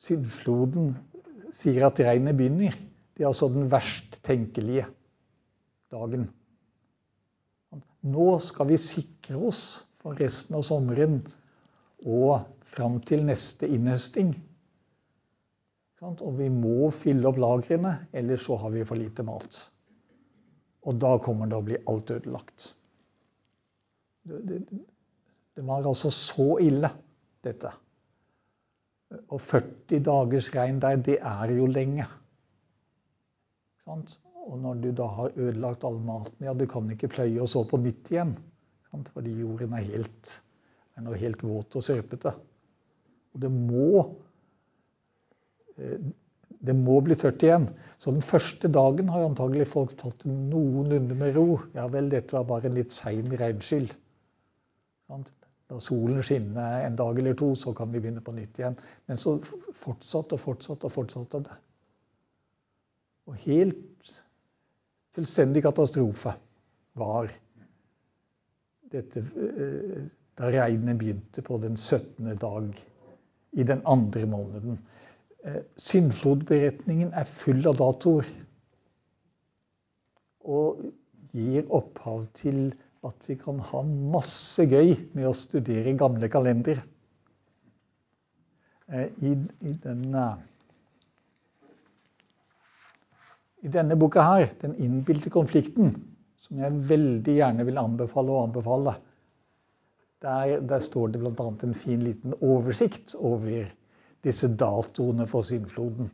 syndfloden 0.00 0.94
sier 1.52 1.84
at 1.90 2.00
regnet 2.00 2.38
begynner. 2.38 2.76
Det 3.12 3.26
er 3.26 3.28
altså 3.28 3.50
den 3.52 3.68
verst 3.72 4.16
tenkelige 4.24 4.86
dagen. 5.92 6.30
Nå 8.00 8.30
skal 8.40 8.70
vi 8.70 8.80
sikre 8.80 9.36
oss 9.50 9.64
for 10.00 10.16
resten 10.16 10.56
av 10.56 10.64
sommeren 10.64 11.20
og 12.06 12.46
fram 12.70 13.00
til 13.06 13.24
neste 13.28 13.68
innhøsting. 13.68 14.32
Og 16.00 16.32
vi 16.38 16.48
må 16.48 16.88
fylle 16.96 17.28
opp 17.28 17.38
lagrene, 17.40 17.96
ellers 18.16 18.46
så 18.46 18.56
har 18.62 18.72
vi 18.72 18.86
for 18.88 18.96
lite 18.96 19.24
mat. 19.26 19.58
Og 20.88 20.96
da 20.96 21.16
kommer 21.20 21.50
det 21.50 21.58
å 21.58 21.66
bli 21.66 21.76
alt 21.92 22.12
ødelagt. 22.14 22.70
Det, 24.24 24.62
var 25.66 25.84
altså 25.84 26.12
så 26.14 26.54
ille, 26.64 26.88
dette. 27.44 27.72
Og 29.28 29.40
40 29.42 30.00
dagers 30.06 30.48
regn 30.54 30.80
der, 30.80 31.00
det 31.04 31.18
er 31.20 31.52
jo 31.52 31.68
lenge. 31.68 32.06
Og 33.90 34.56
når 34.62 34.80
du 34.80 34.90
da 34.96 35.08
har 35.18 35.34
ødelagt 35.36 35.84
all 35.84 35.98
maten, 36.04 36.46
ja, 36.46 36.54
du 36.54 36.64
kan 36.70 36.88
ikke 36.92 37.10
pløye 37.12 37.42
og 37.42 37.50
så 37.50 37.64
på 37.66 37.80
nytt 37.82 38.08
igjen. 38.12 38.36
Fordi 39.12 39.34
jorden 39.42 39.74
er, 39.76 39.84
helt, 39.92 40.32
er 40.96 41.04
nå 41.06 41.16
helt 41.18 41.44
våt 41.46 41.76
og 41.78 41.84
sørpete. 41.84 42.32
Og 43.34 43.44
det 43.44 43.50
må 43.54 43.90
eh, 45.76 46.10
det 46.60 46.74
må 46.76 46.98
bli 47.04 47.16
tørt 47.16 47.42
igjen. 47.44 47.68
Så 48.00 48.12
den 48.12 48.24
første 48.24 48.68
dagen 48.68 49.08
har 49.08 49.24
antagelig 49.24 49.68
folk 49.70 49.94
tatt 50.00 50.26
noenlunde 50.28 51.16
med 51.16 51.36
ro. 51.38 51.60
Ja 51.76 51.86
vel, 51.88 52.10
dette 52.12 52.36
var 52.36 52.48
bare 52.50 52.68
en 52.68 52.76
litt 52.76 52.92
sein 52.92 53.32
regnskyll. 53.40 53.88
La 55.10 55.78
solen 55.80 56.20
skinne 56.26 56.66
en 56.84 56.98
dag 56.98 57.18
eller 57.18 57.36
to, 57.38 57.54
så 57.56 57.72
kan 57.76 57.92
vi 57.94 58.02
begynne 58.02 58.22
på 58.24 58.34
nytt 58.36 58.60
igjen. 58.60 58.76
Men 59.08 59.20
så 59.20 59.38
fortsatte 59.80 60.36
og 60.36 60.42
fortsatte 60.42 60.90
og 60.90 60.94
fortsatte 60.98 61.42
det. 61.48 61.58
Og 63.30 63.40
helt 63.46 64.12
fullstendig 65.16 65.62
katastrofe 65.64 66.34
var 66.98 67.30
dette 68.90 69.22
eh, 69.22 70.08
da 70.40 70.48
regnet 70.48 70.96
begynte 70.96 71.42
på 71.44 71.58
den 71.60 71.76
17. 71.76 72.36
dag 72.40 72.78
i 73.52 73.64
den 73.66 73.82
andre 73.84 74.26
måneden. 74.26 74.78
Eh, 75.44 75.60
syndflodberetningen 75.76 77.12
er 77.12 77.28
full 77.28 77.66
av 77.68 77.76
datoer. 77.76 78.28
Og 80.48 80.80
gir 81.36 81.68
opphav 81.68 82.24
til 82.38 82.70
at 83.04 83.28
vi 83.28 83.36
kan 83.40 83.60
ha 83.70 83.82
masse 83.84 84.64
gøy 84.64 84.94
med 85.16 85.28
å 85.28 85.36
studere 85.36 85.92
gamle 86.00 86.30
kalendere. 86.32 86.86
Eh, 88.88 89.12
I, 89.20 89.34
i, 89.60 89.74
denne, 89.84 90.24
I 93.60 93.68
denne 93.68 94.00
boka 94.00 94.24
her, 94.24 94.48
'Den 94.60 94.74
innbilte 94.80 95.30
konflikten', 95.30 96.00
som 96.40 96.64
jeg 96.64 96.88
veldig 96.88 97.36
gjerne 97.36 97.64
vil 97.68 97.78
anbefale 97.78 98.32
å 98.32 98.42
anbefale, 98.48 98.96
der, 100.22 100.60
der 100.60 100.78
står 100.84 101.06
det 101.12 101.20
bl.a. 101.20 101.48
en 101.62 101.74
fin 101.74 102.02
liten 102.02 102.34
oversikt 102.40 103.14
over 103.14 103.70
disse 104.24 104.48
datoene 104.56 105.26
for 105.26 105.42
syndfloden. 105.42 106.10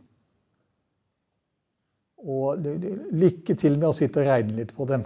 Og 2.16 2.58
lykke 3.12 3.54
til 3.54 3.78
med 3.78 3.90
å 3.90 3.96
sitte 3.96 4.22
og 4.22 4.30
regne 4.30 4.56
litt 4.60 4.72
på 4.76 4.86
dem. 4.88 5.04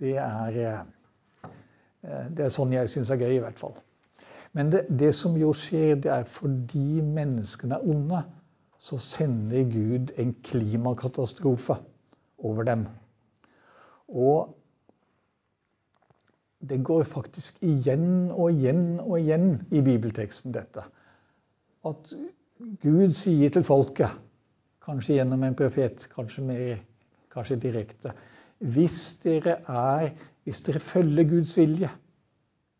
Det 0.00 0.16
er, 0.20 0.58
eh, 0.58 1.50
det 2.34 2.46
er 2.46 2.54
sånn 2.54 2.74
jeg 2.74 2.90
syns 2.90 3.10
er 3.14 3.22
gøy, 3.22 3.36
i 3.36 3.42
hvert 3.42 3.58
fall. 3.58 3.78
Men 4.54 4.70
det, 4.70 4.84
det, 4.90 5.14
som 5.14 5.36
jo 5.38 5.52
skjer, 5.56 5.96
det 6.02 6.10
er 6.14 6.26
fordi 6.30 7.02
menneskene 7.02 7.78
er 7.78 7.86
onde, 7.90 8.20
så 8.78 8.98
sender 9.00 9.64
Gud 9.70 10.12
en 10.20 10.34
klimakatastrofe 10.44 11.78
over 12.38 12.66
dem. 12.68 12.84
Og 14.08 14.52
det 16.68 16.80
går 16.86 17.04
faktisk 17.10 17.62
igjen 17.64 18.30
og 18.32 18.52
igjen 18.52 19.00
og 19.02 19.18
igjen 19.18 19.50
i 19.70 19.82
bibelteksten, 19.84 20.54
dette. 20.54 20.84
At 21.84 22.14
Gud 22.82 23.12
sier 23.16 23.52
til 23.52 23.66
folket, 23.66 24.14
kanskje 24.84 25.18
gjennom 25.18 25.42
en 25.44 25.56
profet, 25.58 26.06
kanskje, 26.14 26.44
mer, 26.48 26.78
kanskje 27.32 27.60
direkte 27.60 28.14
hvis 28.64 29.18
dere 29.24 29.58
er 29.68 30.12
Hvis 30.44 30.60
dere 30.60 30.80
følger 30.80 31.24
Guds 31.24 31.56
vilje, 31.56 31.88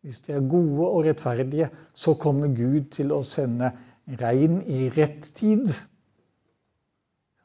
hvis 0.01 0.19
dere 0.19 0.37
er 0.37 0.49
gode 0.49 0.85
og 0.85 1.05
rettferdige, 1.07 1.69
så 1.93 2.13
kommer 2.13 2.51
Gud 2.53 2.91
til 2.93 3.09
å 3.09 3.23
sende 3.25 3.71
regn 4.21 4.59
i 4.69 4.91
rett 4.93 5.25
tid. 5.33 5.71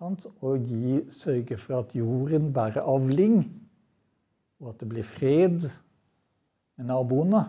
Og 0.05 0.67
gi, 0.69 0.99
sørge 1.09 1.57
for 1.57 1.79
at 1.79 1.95
jorden 1.97 2.53
bærer 2.53 2.85
avling, 2.85 3.47
og 4.61 4.75
at 4.75 4.85
det 4.85 4.91
blir 4.93 5.09
fred 5.09 5.65
naboene. 6.87 7.45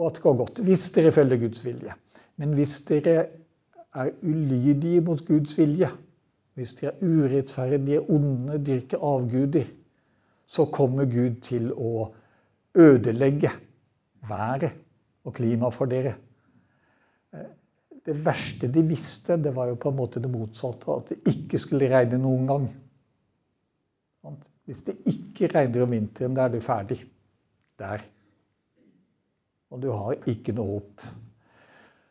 Og 0.00 0.06
at 0.06 0.16
det 0.16 0.24
går 0.24 0.36
godt. 0.36 0.62
Hvis 0.64 0.88
dere 0.94 1.12
følger 1.12 1.40
Guds 1.42 1.64
vilje. 1.64 1.96
Men 2.40 2.54
hvis 2.56 2.78
dere 2.88 3.26
er 3.94 4.10
ulydige 4.22 5.00
mot 5.04 5.20
Guds 5.26 5.58
vilje, 5.58 5.90
hvis 6.54 6.74
de 6.78 6.86
er 6.86 7.02
urettferdige, 7.02 8.00
onde, 8.10 8.58
dyrker 8.66 8.98
avguder, 8.98 9.64
så 10.46 10.64
kommer 10.72 11.04
Gud 11.04 11.40
til 11.46 11.70
å 11.72 12.08
ødelegge 12.74 13.52
været 14.28 14.72
og 15.24 15.34
klimaet 15.36 15.76
for 15.76 15.90
dere. 15.90 16.14
Det 18.06 18.16
verste 18.24 18.70
de 18.72 18.82
visste, 18.88 19.36
det 19.36 19.52
var 19.56 19.68
jo 19.70 19.78
på 19.78 19.92
en 19.92 19.98
måte 20.00 20.22
det 20.22 20.30
motsatte. 20.32 20.96
At 20.96 21.12
det 21.12 21.34
ikke 21.34 21.60
skulle 21.60 21.90
regne 21.92 22.18
noen 22.18 22.46
gang. 22.48 22.68
Hvis 24.64 24.82
det 24.86 24.96
ikke 25.10 25.50
regner 25.54 25.84
om 25.84 25.92
vinteren, 25.92 26.34
da 26.36 26.46
er 26.46 26.54
du 26.54 26.60
ferdig. 26.64 27.02
Der. 27.80 28.04
Og 29.70 29.82
du 29.82 29.90
har 29.94 30.30
ikke 30.30 30.54
noe 30.56 30.78
håp. 30.78 31.04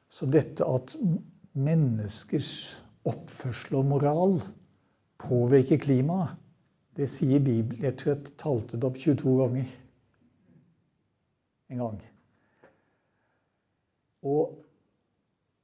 Så 0.10 0.28
dette 0.32 0.66
at 0.66 0.96
menneskers 1.54 2.52
oppførsel 3.10 3.80
og 3.82 3.90
moral 3.92 4.40
påvirker 5.22 5.82
klimaet. 5.82 6.38
Det 6.98 7.08
sier 7.08 7.40
Bibelen. 7.40 7.84
Jeg 7.84 7.96
tror 8.00 8.16
jeg 8.16 8.34
talte 8.42 8.78
det 8.78 8.88
opp 8.88 8.98
22 9.00 9.36
ganger 9.40 9.70
en 11.70 11.84
gang. 11.84 12.00
Og 14.26 14.58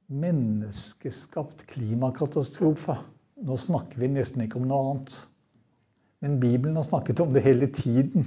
menneskeskapt 0.06 1.66
klimakatastrofe 1.72 2.96
Nå 3.44 3.52
snakker 3.60 4.00
vi 4.00 4.08
nesten 4.08 4.46
ikke 4.46 4.56
om 4.56 4.64
noe 4.64 4.84
annet. 4.90 5.16
Men 6.24 6.38
Bibelen 6.40 6.78
har 6.78 6.86
snakket 6.86 7.20
om 7.20 7.34
det 7.34 7.42
hele 7.44 7.66
tiden. 7.68 8.24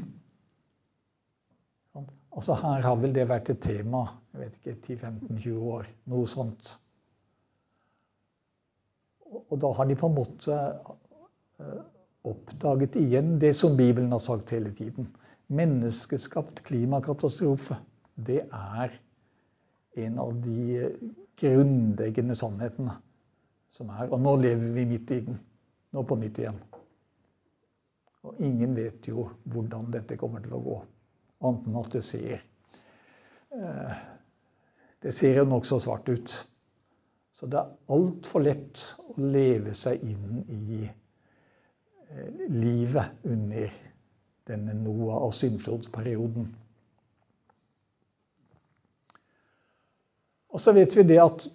Altså 2.39 2.55
Her 2.55 2.85
har 2.85 2.99
vel 3.01 3.13
det 3.15 3.27
vært 3.27 3.51
et 3.51 3.61
tema 3.63 4.05
jeg 4.33 4.41
vet 4.45 4.57
ikke, 4.59 4.75
10-15-20 4.95 5.63
år. 5.73 5.87
Noe 6.11 6.27
sånt. 6.29 6.69
Og 9.39 9.55
da 9.61 9.71
har 9.75 9.89
de 9.89 9.97
på 9.99 10.07
en 10.07 10.15
måte 10.15 10.57
eh, 11.59 11.81
oppdaget 12.29 12.95
igjen 13.01 13.35
det 13.41 13.51
som 13.57 13.75
Bibelen 13.77 14.13
har 14.15 14.21
sagt 14.23 14.53
hele 14.55 14.71
tiden. 14.77 15.09
Menneskeskapt 15.51 16.63
klimakatastrofe. 16.69 17.79
Det 18.15 18.43
er 18.45 18.95
en 20.05 20.19
av 20.21 20.33
de 20.45 20.85
grunnleggende 21.39 22.37
sannhetene 22.37 22.95
som 23.73 23.91
er. 23.93 24.07
Og 24.07 24.21
nå 24.21 24.35
lever 24.45 24.71
vi 24.77 24.85
midt 24.93 25.11
i 25.15 25.19
den. 25.27 25.39
nå 25.91 26.03
på 26.05 26.15
nytt 26.21 26.39
igjen. 26.39 26.59
Og 28.23 28.39
ingen 28.45 28.75
vet 28.77 29.07
jo 29.09 29.29
hvordan 29.49 29.89
dette 29.91 30.17
kommer 30.19 30.43
til 30.43 30.53
å 30.53 30.61
gå, 30.61 30.79
annet 31.39 31.67
enn 31.67 31.79
at 31.79 31.91
det 31.95 32.03
ser 32.05 32.37
eh, 33.55 33.99
Det 34.99 35.13
ser 35.15 35.37
jo 35.39 35.45
nokså 35.47 35.79
svart 35.79 36.09
ut. 36.11 36.33
Så 37.31 37.47
det 37.47 37.59
er 37.61 37.93
altfor 37.95 38.43
lett 38.43 38.81
å 38.99 39.13
leve 39.23 39.71
seg 39.77 40.01
inn 40.03 40.41
i 40.51 40.81
eh, 40.83 42.41
livet 42.51 43.23
under 43.23 43.71
denne 44.49 44.75
Noah- 44.75 45.23
og 45.23 45.31
syndflodsperioden. 45.37 46.49
Og 50.49 50.59
så 50.59 50.73
vet 50.75 50.97
vi 50.97 51.05
det 51.07 51.21
at 51.23 51.45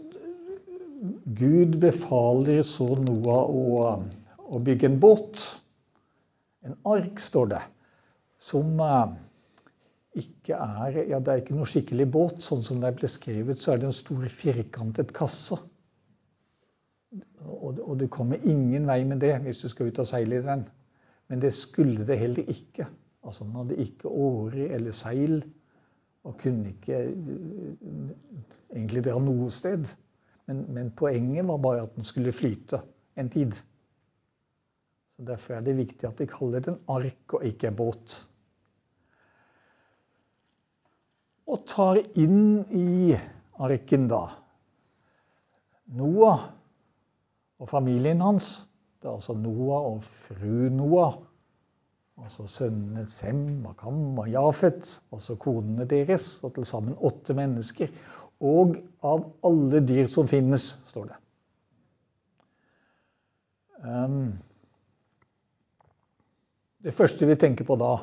Gud 1.37 1.77
befaler 1.83 2.63
så 2.65 2.87
Noah 2.97 3.45
å, 3.51 3.93
å 4.49 4.61
bygge 4.65 4.89
en 4.89 5.01
båt. 5.03 5.45
En 6.65 6.79
ark, 6.89 7.21
står 7.21 7.51
det, 7.53 7.63
som 8.41 8.81
eh, 8.81 9.17
ikke 10.15 10.57
er 10.57 10.99
Ja, 11.11 11.19
det 11.19 11.33
er 11.33 11.43
ikke 11.43 11.57
noe 11.57 11.69
skikkelig 11.69 12.07
båt. 12.13 12.43
Sånn 12.45 12.65
som 12.67 12.81
det 12.83 12.91
er 12.91 13.01
beskrevet, 13.01 13.61
så 13.61 13.75
er 13.75 13.83
det 13.83 13.91
en 13.91 13.97
stor 13.97 14.27
firkantet 14.31 15.13
kasse. 15.17 15.59
Og, 17.45 17.79
og 17.79 17.99
du 18.01 18.07
kommer 18.11 18.43
ingen 18.43 18.87
vei 18.89 19.03
med 19.07 19.21
det 19.23 19.35
hvis 19.45 19.61
du 19.63 19.69
skal 19.71 19.91
ut 19.91 20.01
og 20.03 20.09
seile 20.09 20.41
i 20.41 20.47
den. 20.47 20.65
Men 21.31 21.43
det 21.43 21.55
skulle 21.57 22.07
det 22.07 22.19
heller 22.21 22.51
ikke. 22.51 22.87
Altså 23.25 23.45
Den 23.45 23.59
hadde 23.59 23.83
ikke 23.85 24.09
årer 24.09 24.75
eller 24.77 24.97
seil 24.97 25.39
og 26.25 26.39
kunne 26.41 26.73
ikke 26.73 26.99
egentlig 28.73 29.05
dra 29.05 29.19
noe 29.21 29.51
sted. 29.53 29.87
Men, 30.49 30.65
men 30.77 30.91
poenget 30.97 31.47
var 31.49 31.61
bare 31.65 31.87
at 31.87 31.97
den 31.97 32.05
skulle 32.05 32.33
flyte 32.33 32.81
en 33.21 33.31
tid. 33.33 33.57
Så 35.15 35.25
Derfor 35.29 35.55
er 35.55 35.65
det 35.65 35.77
viktig 35.79 36.09
at 36.09 36.19
de 36.19 36.29
kaller 36.29 36.65
det 36.65 36.75
en 36.75 36.81
ark 36.91 37.37
og 37.39 37.45
ikke 37.47 37.71
en 37.71 37.77
båt. 37.79 38.17
Og 41.45 41.67
tar 41.69 42.01
inn 42.17 42.65
i 42.73 43.17
arken 43.61 44.09
da 44.09 44.23
Noah 45.95 46.47
og 47.61 47.69
familien 47.69 48.23
hans. 48.25 48.65
Det 49.01 49.11
er 49.11 49.19
altså 49.19 49.37
Noah 49.37 49.91
og 49.93 50.07
fru 50.25 50.71
Noah. 50.73 51.19
Altså 52.23 52.47
sønnene 52.47 53.05
Sem, 53.11 53.41
Makam 53.65 54.19
og 54.19 54.31
Jafet. 54.31 54.89
Altså 55.13 55.37
konene 55.41 55.87
deres. 55.91 56.39
Og 56.45 56.55
til 56.55 56.67
sammen 56.67 56.97
åtte 57.05 57.37
mennesker. 57.37 57.93
Og 58.41 58.79
av 59.05 59.29
alle 59.47 59.83
dyr 59.85 60.09
som 60.11 60.29
finnes, 60.31 60.67
står 60.89 61.11
det. 61.11 61.21
Um, 63.85 64.33
det 66.85 66.95
første 66.97 67.29
vi 67.29 67.37
tenker 67.37 67.67
på 67.69 67.77
da 67.77 67.99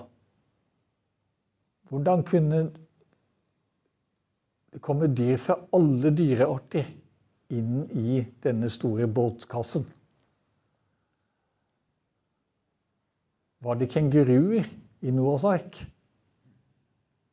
Hvordan 1.89 2.21
kunne 2.23 2.60
det 4.71 4.81
kommer 4.84 5.12
dyr 5.12 5.38
fra 5.41 5.57
alle 5.75 6.12
dyrearter 6.15 6.88
inn 7.51 7.84
i 7.91 8.21
denne 8.43 8.69
store 8.71 9.07
båtkassen? 9.12 9.84
Var 13.62 13.77
det 13.77 13.91
kenguruer 13.93 14.65
i 15.01 15.12
Noas 15.13 15.43
ark? 15.45 15.81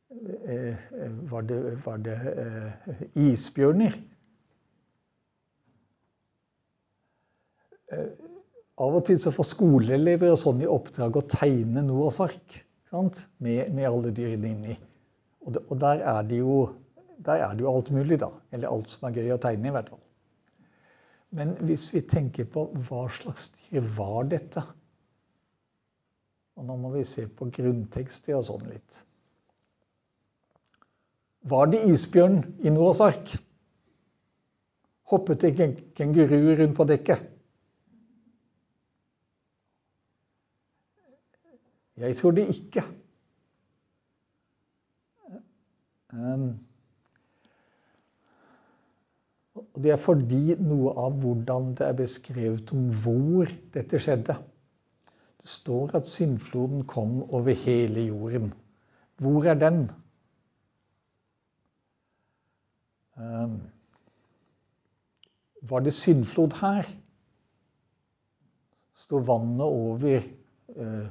Eh, 0.09 0.87
var 1.31 1.47
det, 1.47 1.59
var 1.85 2.01
det 2.05 2.17
uh, 2.19 3.01
isbjørner? 3.17 3.95
Av 8.79 8.95
og 8.95 9.01
til 9.07 9.17
så 9.19 9.31
får 9.33 9.47
skoleelever 9.49 10.31
og 10.31 10.39
sånn 10.39 10.61
i 10.63 10.69
oppdrag 10.69 11.17
å 11.17 11.25
tegne 11.29 11.81
Noas 11.85 12.19
ark 12.23 12.59
med, 12.91 13.69
med, 13.73 13.85
alle 13.85 14.11
dyrene 14.15 14.53
inni. 14.53 14.75
Og, 15.45 15.53
det, 15.55 15.63
og 15.67 15.81
der, 15.81 16.03
er 16.13 16.23
det 16.29 16.39
jo, 16.41 16.55
der 17.25 17.43
er 17.43 17.55
det 17.55 17.65
jo 17.65 17.73
alt 17.75 17.91
mulig, 17.91 18.19
da. 18.21 18.29
Eller 18.55 18.71
alt 18.71 18.91
som 18.93 19.09
er 19.09 19.17
gøy 19.19 19.33
å 19.35 19.41
tegne, 19.41 19.67
i 19.67 19.73
hvert 19.75 19.89
fall. 19.91 20.03
Men 21.35 21.53
hvis 21.67 21.89
vi 21.93 22.01
tenker 22.01 22.47
på 22.49 22.65
hva 22.87 23.03
slags 23.13 23.51
dyr 23.57 23.85
var 23.97 24.23
dette 24.31 24.63
Og 26.57 26.65
nå 26.65 26.75
må 26.81 26.89
vi 26.95 27.03
se 27.07 27.27
på 27.29 27.45
grunntekster 27.55 28.35
og 28.35 28.47
sånn 28.47 28.65
litt. 28.67 28.97
Var 31.47 31.69
det 31.71 31.85
isbjørn 31.87 32.41
i 32.65 32.73
Noahs 32.73 32.99
ark? 33.05 33.31
Hoppet 35.07 35.45
det 35.45 35.69
kenguruer 35.95 36.59
rundt 36.59 36.75
på 36.75 36.87
dekket? 36.89 37.21
Jeg 41.99 42.17
tror 42.19 42.35
det 42.35 42.45
ikke. 42.51 42.83
Um, 46.11 46.59
og 49.79 49.83
det 49.85 49.91
er 49.93 49.99
fordi 50.03 50.57
noe 50.59 50.91
av 50.99 51.13
hvordan 51.23 51.69
det 51.79 51.85
er 51.87 51.93
beskrevet 51.95 52.71
om 52.75 52.89
hvor 52.99 53.47
dette 53.71 53.95
skjedde. 54.03 54.33
Det 55.39 55.47
står 55.47 55.93
at 55.95 56.09
syndfloden 56.11 56.81
kom 56.83 57.21
over 57.23 57.55
hele 57.55 58.03
jorden. 58.09 58.49
Hvor 59.23 59.47
er 59.47 59.55
den? 59.61 59.79
Um, 63.15 63.55
var 65.71 65.87
det 65.87 65.95
syndflod 65.95 66.59
her? 66.59 66.91
Sto 68.99 69.23
vannet 69.31 69.63
over 69.63 70.19
uh, 70.75 71.07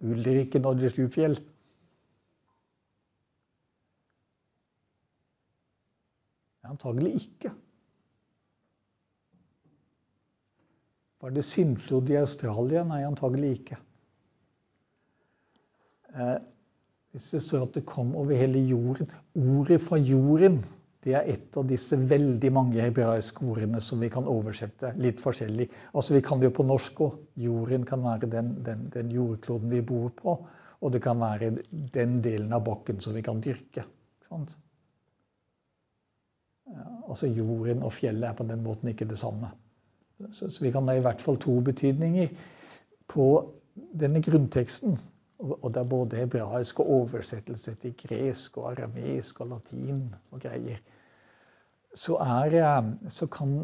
Ulriken 0.00 0.64
og 0.64 0.80
de 0.80 0.88
sju 0.88 1.04
fjell. 1.12 1.36
Antagelig 6.68 7.14
ikke. 7.22 7.52
Var 11.18 11.34
det 11.34 11.44
syndflod 11.44 12.10
i 12.12 12.18
Australia? 12.20 12.84
Nei, 12.86 13.02
antagelig 13.06 13.54
ikke. 13.58 13.78
Eh, 16.14 16.36
hvis 17.12 17.30
det 17.32 17.42
står 17.42 17.66
at 17.66 17.78
det 17.78 17.86
kom 17.88 18.14
over 18.16 18.36
hele 18.36 18.60
jorden 18.64 19.10
Ordet 19.36 19.80
fra 19.84 19.98
jorden 20.00 20.60
det 21.06 21.14
er 21.14 21.28
et 21.30 21.56
av 21.56 21.66
disse 21.68 21.96
veldig 22.10 22.50
mange 22.52 22.82
hebraiske 22.82 23.44
ordene 23.46 23.80
som 23.80 24.00
vi 24.02 24.10
kan 24.12 24.26
oversette 24.28 24.90
litt 24.98 25.22
forskjellig. 25.22 25.68
Altså 25.94 26.16
Vi 26.16 26.22
kan 26.26 26.40
det 26.40 26.50
jo 26.50 26.56
på 26.58 26.66
norsk 26.66 27.02
òg. 27.06 27.20
Jorden 27.38 27.84
kan 27.86 28.02
være 28.02 28.28
den, 28.32 28.50
den, 28.66 28.88
den, 28.92 29.12
jordkloden 29.14 29.70
vi 29.70 29.80
bor 29.92 30.10
på. 30.18 30.34
Og 30.82 30.92
det 30.92 31.00
kan 31.02 31.20
være 31.22 31.52
den 31.94 32.18
delen 32.22 32.52
av 32.52 32.66
bakken 32.66 32.98
som 33.00 33.14
vi 33.14 33.22
kan 33.24 33.40
dyrke. 33.42 33.86
Ja, 34.28 34.40
altså 37.08 37.26
Jorden 37.26 37.82
og 37.82 37.92
fjellet 37.92 38.28
er 38.28 38.36
på 38.36 38.46
den 38.48 38.62
måten 38.64 38.88
ikke 38.88 39.08
det 39.08 39.18
samme. 39.18 39.50
Så, 40.32 40.50
så 40.50 40.64
vi 40.64 40.72
kan 40.74 40.88
ha 40.88 40.96
i 40.98 41.04
hvert 41.04 41.22
fall 41.22 41.38
to 41.40 41.60
betydninger 41.64 42.28
på 43.08 43.28
denne 43.98 44.22
grunnteksten. 44.22 44.98
Og 45.38 45.70
det 45.70 45.80
er 45.80 45.90
både 45.90 46.18
hebraisk 46.18 46.80
og 46.82 46.90
oversettelse 46.90 47.76
til 47.78 47.94
gresk 48.00 48.56
og 48.58 48.72
aramesk 48.72 49.40
og 49.40 49.52
latin 49.52 50.00
og 50.34 50.40
greier. 50.42 50.80
Så 51.94 52.18
er, 52.20 52.56
eh, 52.58 52.88
så 53.14 53.28
kan, 53.30 53.60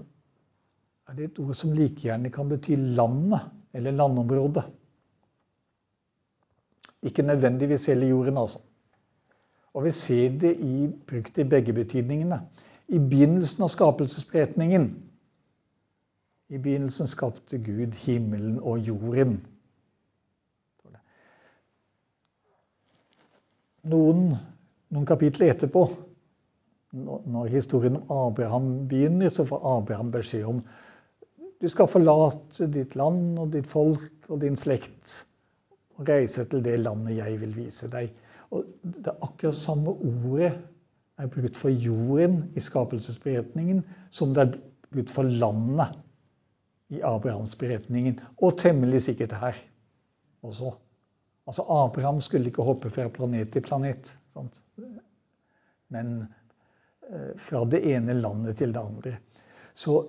er 1.09 1.19
det 1.19 1.25
et 1.25 1.40
ord 1.43 1.55
som 1.59 1.75
like 1.75 2.07
gjerne 2.07 2.31
kan 2.31 2.49
bety 2.49 2.79
landet 2.79 3.51
eller 3.75 3.90
landområdet. 3.90 4.64
Ikke 7.03 7.23
nødvendigvis 7.23 7.87
hele 7.87 8.07
jorden, 8.07 8.38
altså. 8.38 8.62
Og 9.75 9.85
vi 9.85 9.90
ser 9.90 10.38
det 10.38 10.55
i, 10.62 10.87
brukt 11.09 11.38
i 11.38 11.45
begge 11.45 11.73
betydningene. 11.73 12.38
I 12.87 12.99
begynnelsen 12.99 13.64
av 13.64 13.73
skapelsesberetningen 13.73 14.91
I 16.49 16.59
begynnelsen 16.59 17.09
skapte 17.09 17.59
Gud 17.59 17.95
himmelen 18.05 18.61
og 18.61 18.78
jorden. 18.85 19.39
noen, 23.91 24.35
noen 24.93 25.07
kapitler 25.09 25.53
etterpå, 25.53 25.85
når 26.95 27.51
historien 27.51 27.99
om 27.99 28.11
Abraham 28.30 28.68
begynner, 28.89 29.32
så 29.35 29.47
får 29.49 29.64
Abraham 29.78 30.12
beskjed 30.14 30.47
om 30.49 30.61
du 31.61 31.68
skal 31.70 31.89
forlate 31.91 32.68
ditt 32.70 32.95
land 32.99 33.39
og 33.41 33.51
ditt 33.55 33.66
folk 33.70 34.28
og 34.28 34.41
din 34.43 34.57
slekt 34.59 35.22
og 35.99 36.09
reise 36.11 36.45
til 36.51 36.62
det 36.64 36.76
landet 36.82 37.18
jeg 37.18 37.39
vil 37.41 37.55
vise 37.57 37.89
deg. 37.91 38.12
Og 38.55 38.66
Det 38.82 39.11
er 39.11 39.24
akkurat 39.24 39.57
samme 39.57 39.95
ordet 39.95 40.53
er 41.19 41.31
brukt 41.31 41.57
for 41.57 41.71
jorden 41.71 42.41
i 42.57 42.62
skapelsesberetningen 42.62 43.85
som 44.11 44.35
det 44.35 44.43
er 44.43 44.57
brukt 44.95 45.12
for 45.15 45.29
landet 45.29 45.95
i 46.95 47.01
Abrahamsberetningen. 47.05 48.21
Og 48.43 48.59
temmelig 48.59 49.05
sikkert 49.09 49.37
her 49.39 49.59
også. 50.43 50.75
Altså 51.47 51.62
Abraham 51.69 52.21
skulle 52.21 52.51
ikke 52.51 52.67
hoppe 52.67 52.91
fra 52.91 53.09
planet 53.09 53.53
til 53.53 53.62
planet. 53.62 54.15
Sant? 54.33 54.62
Men 55.93 56.25
eh, 57.11 57.33
fra 57.39 57.65
det 57.69 57.85
ene 57.95 58.17
landet 58.19 58.57
til 58.57 58.75
det 58.75 58.81
andre. 58.81 59.17
Så 59.75 60.03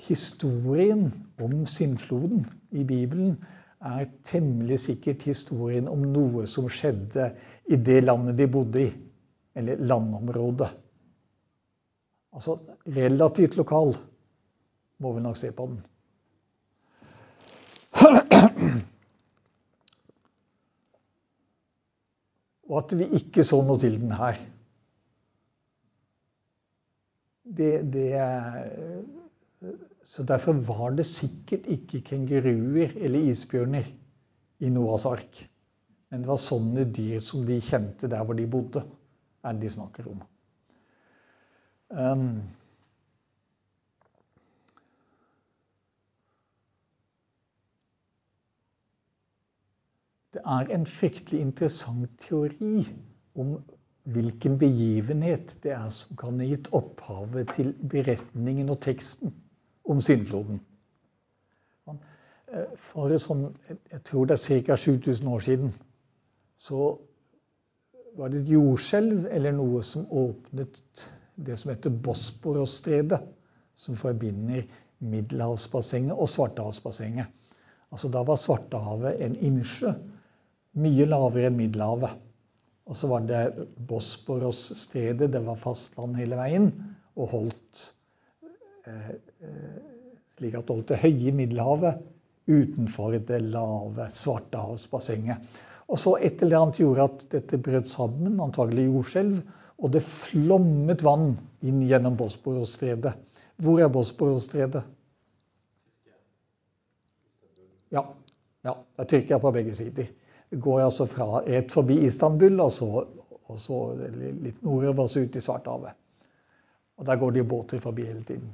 historien 0.00 1.12
om 1.40 1.66
syndfloden 1.66 2.46
i 2.70 2.84
Bibelen 2.84 3.36
er 3.82 4.06
temmelig 4.24 4.80
sikkert 4.80 5.22
historien 5.26 5.88
om 5.90 6.04
noe 6.14 6.46
som 6.46 6.68
skjedde 6.70 7.32
i 7.66 7.76
det 7.76 8.02
landet 8.04 8.38
de 8.38 8.46
bodde 8.50 8.84
i, 8.86 8.90
eller 9.54 9.76
landområdet. 9.76 10.70
Altså 12.32 12.56
relativt 12.86 13.56
lokal, 13.56 13.96
må 14.98 15.12
vi 15.12 15.20
nok 15.24 15.36
se 15.36 15.52
på 15.52 15.66
den. 15.68 15.80
Og 22.72 22.78
at 22.78 22.94
vi 22.96 23.10
ikke 23.18 23.44
så 23.44 23.60
noe 23.66 23.80
til 23.82 23.98
den 24.00 24.14
her. 24.16 24.38
Det, 27.52 27.72
det 27.92 28.06
så 30.08 30.24
derfor 30.28 30.56
var 30.66 30.96
det 30.96 31.06
sikkert 31.08 31.66
ikke 31.72 32.00
kenguruer 32.06 32.96
eller 32.96 33.28
isbjørner 33.28 33.86
i 34.60 34.70
Noas 34.72 35.04
ark. 35.08 35.42
Men 36.10 36.24
det 36.24 36.28
var 36.28 36.40
sånne 36.40 36.84
dyr 36.92 37.20
som 37.24 37.46
de 37.48 37.60
kjente 37.64 38.10
der 38.12 38.24
hvor 38.24 38.36
de 38.36 38.48
bodde, 38.50 38.82
er 39.42 39.52
det 39.52 39.60
de 39.66 39.70
snakker 39.74 40.08
om. 40.10 40.22
Um, 41.90 42.42
det 50.32 50.42
er 50.46 50.74
en 50.74 50.86
fryktelig 50.86 51.40
interessant 51.40 52.10
teori 52.18 52.86
om 53.34 53.56
hvilken 54.02 54.58
begivenhet 54.58 55.56
det 55.62 55.74
er 55.76 55.88
som 55.94 56.16
kan 56.16 56.40
ha 56.40 56.46
gitt 56.48 56.72
opphavet 56.74 57.52
til 57.54 57.74
beretningen 57.90 58.72
og 58.72 58.80
teksten 58.82 59.34
om 59.84 60.00
syndfloden. 60.00 60.60
Eh, 62.52 62.72
for 62.90 63.12
sånn, 63.20 63.46
jeg 63.68 64.02
tror 64.08 64.28
det 64.28 64.36
er 64.36 64.64
ca. 64.66 64.76
7000 64.76 65.28
år 65.28 65.44
siden, 65.44 65.72
så 66.60 66.98
var 68.18 68.32
det 68.32 68.42
et 68.42 68.52
jordskjelv 68.52 69.28
eller 69.32 69.54
noe 69.56 69.82
som 69.86 70.06
åpnet 70.08 71.04
det 71.42 71.56
som 71.58 71.72
heter 71.72 71.94
Bosporosstredet, 72.04 73.20
som 73.76 73.96
forbinder 73.98 74.66
Middelhavsbassenget 75.02 76.14
og 76.14 76.28
Svartehavsbassenget. 76.30 77.30
Altså 77.92 78.10
Da 78.12 78.22
var 78.24 78.38
Svartehavet 78.40 79.22
en 79.24 79.34
innsjø, 79.36 79.94
mye 80.78 81.08
lavere 81.08 81.48
enn 81.50 81.58
Middelhavet. 81.58 82.20
Og 82.88 82.98
så 82.98 83.08
var 83.08 83.24
det 83.26 83.66
Bosporosstredet, 83.88 85.32
det 85.32 85.42
var 85.46 85.60
fastland 85.60 86.16
hele 86.20 86.38
veien, 86.38 86.70
og 87.16 87.32
holdt 87.32 87.88
Eh, 88.86 89.08
eh, 89.08 89.82
slik 90.34 90.56
at 90.58 90.66
det 90.66 90.74
holdt 90.74 90.88
det 90.90 91.02
høye 91.04 91.32
Middelhavet 91.38 92.00
utenfor 92.50 93.14
det 93.14 93.38
lave 93.44 94.08
Svartehavsbassenget. 94.10 95.44
Og 95.90 95.98
så 95.98 96.14
et 96.18 96.42
eller 96.42 96.60
annet 96.60 96.80
gjorde 96.80 97.08
at 97.08 97.24
dette 97.34 97.58
brøt 97.60 97.90
sammen, 97.90 98.40
antagelig 98.40 98.86
jordskjelv, 98.86 99.40
og 99.82 99.92
det 99.92 100.04
flommet 100.06 101.02
vann 101.02 101.32
inn 101.66 101.82
gjennom 101.88 102.16
Bosporosstredet. 102.18 103.14
Hvor 103.62 103.80
er 103.82 103.90
Bosporosstredet? 103.92 104.82
Ja, 107.92 108.04
ja, 108.62 108.76
det 108.96 109.04
er 109.04 109.10
Tyrkia 109.10 109.38
på 109.42 109.52
begge 109.52 109.74
sider. 109.76 110.06
Det 110.52 110.60
går 110.62 110.84
altså 110.84 111.06
fra 111.10 111.42
rett 111.44 111.72
forbi 111.72 111.98
Istanbul 112.06 112.60
og 112.60 112.72
så, 112.72 112.88
og 113.50 113.58
så 113.60 113.80
litt 113.96 114.62
nordover 114.62 115.06
og 115.06 115.10
så 115.12 115.24
ut 115.24 115.36
i 115.36 115.42
Svartehavet. 115.44 115.98
Og 117.00 117.08
der 117.08 117.18
går 117.18 117.32
det 117.32 117.42
jo 117.42 117.50
båter 117.50 117.82
forbi 117.82 118.06
hele 118.06 118.22
tiden. 118.28 118.52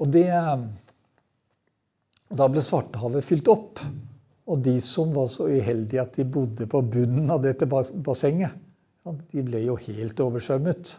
Og 0.00 0.10
det, 0.14 0.26
da 2.34 2.48
ble 2.50 2.62
Svartehavet 2.64 3.26
fylt 3.26 3.50
opp. 3.52 3.82
Og 4.44 4.60
de 4.64 4.76
som 4.84 5.14
var 5.14 5.30
så 5.32 5.48
uheldige 5.48 6.02
at 6.02 6.16
de 6.18 6.26
bodde 6.28 6.66
på 6.68 6.82
bunnen 6.92 7.30
av 7.32 7.44
dette 7.44 7.68
bassenget, 7.68 8.52
de 9.04 9.44
ble 9.44 9.62
jo 9.64 9.76
helt 9.80 10.20
oversvømmet. 10.20 10.94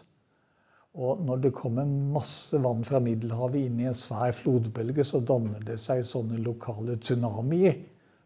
Og 0.96 1.20
når 1.26 1.42
det 1.44 1.52
kommer 1.54 1.86
masse 1.86 2.58
vann 2.64 2.84
fra 2.88 2.98
Middelhavet 3.04 3.66
inn 3.68 3.82
i 3.82 3.88
en 3.90 3.98
svær 3.98 4.32
flodbølge, 4.34 5.04
så 5.04 5.20
danner 5.20 5.62
det 5.66 5.76
seg 5.82 6.06
sånne 6.08 6.40
lokale 6.42 6.96
tsunamier 7.02 7.76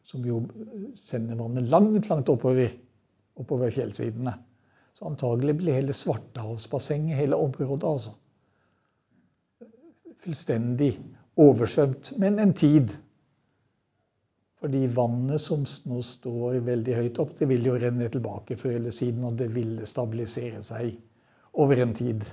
som 0.06 0.24
jo 0.26 0.40
sender 1.06 1.38
vannet 1.38 1.68
langt, 1.70 2.08
langt 2.10 2.30
oppover, 2.32 2.70
oppover 3.40 3.74
fjellsidene. 3.74 4.36
Så 4.94 5.08
antagelig 5.10 5.56
ble 5.60 5.76
hele 5.76 5.96
Svartehavsbassenget, 5.96 7.18
hele 7.18 7.38
området, 7.38 7.86
altså 7.88 8.16
fullstendig 10.20 10.94
oversvømt. 11.40 12.12
Men 12.20 12.38
en 12.38 12.52
tid. 12.54 12.92
Fordi 14.60 14.82
vannet 14.92 15.40
som 15.40 15.62
nå 15.88 16.02
står 16.04 16.58
veldig 16.66 16.96
høyt 16.98 17.18
opp, 17.22 17.32
det 17.38 17.48
vil 17.48 17.64
jo 17.64 17.78
renne 17.80 18.10
tilbake 18.12 18.58
før 18.60 18.76
eller 18.76 18.92
siden, 18.92 19.24
og 19.24 19.38
det 19.40 19.48
vil 19.54 19.78
stabilisere 19.88 20.60
seg 20.66 20.98
over 21.60 21.80
en 21.80 21.94
tid. 21.96 22.26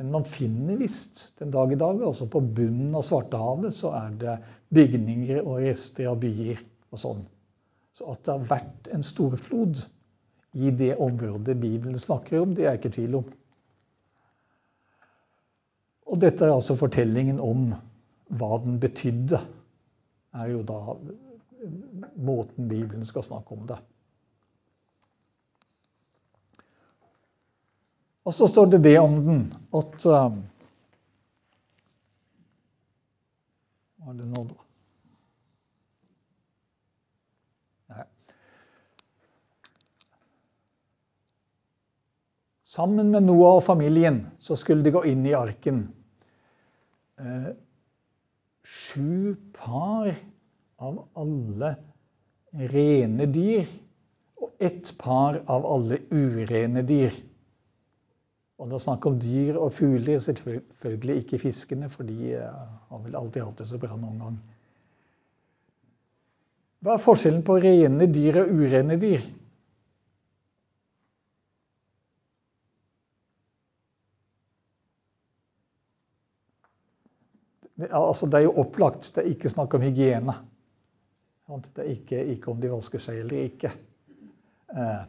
Men 0.00 0.10
man 0.10 0.24
finner 0.26 0.80
visst 0.80 1.26
den 1.38 1.52
dag 1.54 1.72
i 1.72 1.78
dag, 1.78 2.00
altså 2.02 2.26
på 2.32 2.40
bunnen 2.40 2.96
av 2.96 3.04
Svartehavet, 3.06 3.76
så 3.76 3.92
er 3.94 4.16
det 4.22 4.38
bygninger 4.74 5.44
og 5.44 5.60
rester 5.62 6.08
av 6.10 6.18
byer 6.24 6.64
og 6.90 7.02
sånn. 7.02 7.22
Så 7.94 8.08
at 8.10 8.24
det 8.24 8.32
har 8.34 8.48
vært 8.50 8.88
en 8.96 9.04
storflod 9.06 9.84
i 10.54 10.72
det 10.74 10.94
området 11.02 11.54
Bibelen 11.60 12.00
snakker 12.00 12.40
om, 12.40 12.54
det 12.54 12.64
er 12.64 12.72
jeg 12.72 12.80
ikke 12.80 12.92
i 12.92 12.96
tvil 12.98 13.18
om. 13.20 13.28
Og 16.10 16.20
dette 16.24 16.46
er 16.46 16.54
altså 16.54 16.76
fortellingen 16.78 17.38
om 17.42 17.68
hva 18.34 18.58
den 18.64 18.80
betydde. 18.82 19.40
er 20.34 20.50
jo 20.50 20.62
da 20.66 20.96
måten 22.14 22.68
Bibelen 22.68 23.06
skal 23.06 23.22
snakke 23.22 23.54
om 23.54 23.66
det. 23.68 23.78
Og 28.24 28.34
så 28.34 28.48
står 28.48 28.66
det 28.72 28.84
det 28.84 28.98
om 28.98 29.16
den 29.24 29.40
at 29.76 30.06
uh, 30.08 30.36
Hva 34.00 34.12
er 34.12 34.20
det 34.20 34.28
nå, 34.28 34.44
da? 34.48 34.64
Sammen 42.74 43.12
med 43.14 43.22
Noah 43.22 43.60
og 43.60 43.62
familien 43.62 44.24
så 44.42 44.56
skulle 44.58 44.82
de 44.82 44.90
gå 44.90 45.04
inn 45.06 45.22
i 45.28 45.34
arken 45.38 45.84
eh, 47.22 47.52
sju 48.66 49.36
par 49.54 50.10
av 50.84 51.00
alle 51.18 51.74
rene 52.74 53.26
dyr 53.32 53.68
og 54.40 54.64
ett 54.68 54.92
par 55.00 55.40
av 55.50 55.66
alle 55.66 56.00
urene 56.10 56.82
dyr. 56.86 57.14
Og 58.60 58.70
det 58.70 58.76
er 58.78 58.84
snakk 58.84 59.06
om 59.08 59.16
dyr 59.18 59.56
og 59.58 59.72
fugler, 59.74 60.20
selvfølgelig 60.22 61.16
ikke 61.22 61.40
fiskene, 61.42 61.88
for 61.90 62.06
de 62.06 62.34
eh, 62.38 62.66
har 62.90 63.00
vel 63.02 63.16
alltid 63.18 63.42
hatt 63.42 63.62
det 63.62 63.66
så 63.70 63.80
bra 63.82 63.96
noen 63.98 64.20
gang. 64.22 64.36
Hva 66.84 66.94
er 66.94 67.02
forskjellen 67.02 67.42
på 67.46 67.56
rene 67.64 68.06
dyr 68.12 68.42
og 68.44 68.52
urene 68.60 68.98
dyr? 69.00 69.24
Altså, 77.90 78.28
det 78.30 78.38
er 78.38 78.44
jo 78.46 78.58
opplagt. 78.62 79.10
Det 79.14 79.24
er 79.24 79.32
ikke 79.32 79.50
snakk 79.50 79.74
om 79.74 79.82
hygiene. 79.82 80.36
Det 81.44 81.82
er 81.82 81.90
ikke, 81.92 82.20
ikke 82.34 82.52
om 82.52 82.60
de 82.60 82.70
vasker 82.72 83.02
seg 83.04 83.20
eller 83.20 83.48
ikke. 83.50 83.70
Eh, 84.72 85.02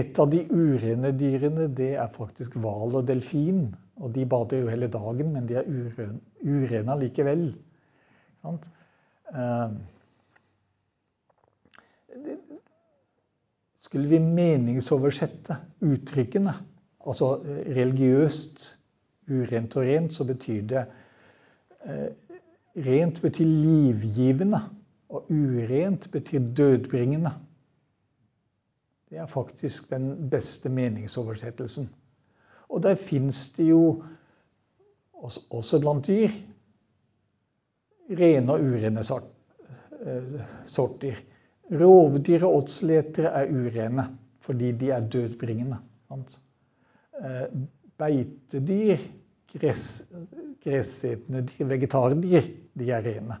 et 0.00 0.18
av 0.18 0.30
de 0.32 0.40
urene 0.50 1.12
dyrene 1.14 1.68
det 1.76 1.92
er 2.00 2.14
faktisk 2.14 2.56
hval 2.58 2.96
og 3.00 3.08
delfin. 3.08 3.66
Og 4.02 4.14
de 4.14 4.24
bader 4.26 4.64
jo 4.64 4.70
hele 4.72 4.88
dagen, 4.90 5.30
men 5.34 5.46
de 5.46 5.58
er 5.60 5.68
urene, 5.68 6.18
urene 6.42 6.96
likevel. 7.04 7.44
Eh, 8.48 9.76
skulle 13.84 14.08
vi 14.10 14.18
meningsoversette 14.24 15.60
uttrykkene, 15.84 16.56
altså 17.04 17.36
religiøst 17.76 18.70
urent 19.30 19.76
og 19.76 19.86
rent, 19.86 20.16
så 20.16 20.24
betyr 20.26 20.68
det 20.72 20.86
Eh, 21.84 22.08
rent 22.86 23.20
betyr 23.20 23.44
livgivende, 23.44 24.60
og 25.14 25.30
urent 25.30 26.08
betyr 26.12 26.42
dødbringende. 26.56 27.30
Det 29.10 29.20
er 29.22 29.30
faktisk 29.30 29.90
den 29.90 30.30
beste 30.30 30.68
meningsoversettelsen. 30.68 31.88
Og 32.68 32.82
der 32.82 32.94
fins 32.94 33.52
det 33.56 33.68
jo 33.68 34.02
også 35.50 35.80
blant 35.80 36.06
dyr 36.06 36.32
rene 38.10 38.52
og 38.52 38.60
urene 38.60 39.00
eh, 39.00 40.40
sorter. 40.66 41.20
Rovdyr 41.70 42.44
og 42.44 42.62
åtsletere 42.62 43.30
er 43.30 43.52
urene 43.52 44.08
fordi 44.44 44.72
de 44.72 44.90
er 44.92 45.06
dødbringende. 45.08 45.78
Sant? 46.08 46.40
beitedyr 47.96 48.98
gress, 49.54 50.02
gressetende 50.64 51.44
dyr, 51.46 51.66
vegetardyr, 51.70 52.48
de 52.74 52.90
er 52.90 53.04
rene. 53.06 53.38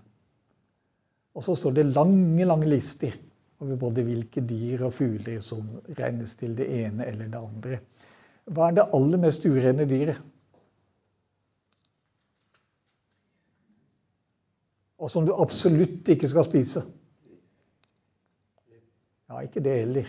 Og 1.34 1.44
så 1.44 1.56
står 1.58 1.74
det 1.78 1.86
lange, 1.90 2.44
lange 2.46 2.68
lister 2.70 3.16
over 3.62 3.78
både 3.80 4.04
hvilke 4.06 4.42
dyr 4.44 4.84
og 4.86 4.94
fugler 4.94 5.40
som 5.42 5.66
regnes 5.98 6.36
til 6.38 6.54
det 6.58 6.68
ene 6.70 7.06
eller 7.06 7.30
det 7.30 7.40
andre. 7.40 7.80
Hva 8.44 8.68
er 8.68 8.76
det 8.76 8.90
aller 8.96 9.22
mest 9.22 9.46
urene 9.46 9.86
dyret? 9.88 10.20
Og 15.00 15.10
som 15.10 15.26
du 15.26 15.34
absolutt 15.36 16.08
ikke 16.08 16.30
skal 16.30 16.46
spise. 16.46 16.84
Ja, 19.28 19.40
ikke 19.42 19.62
det 19.64 19.74
heller. 19.80 20.06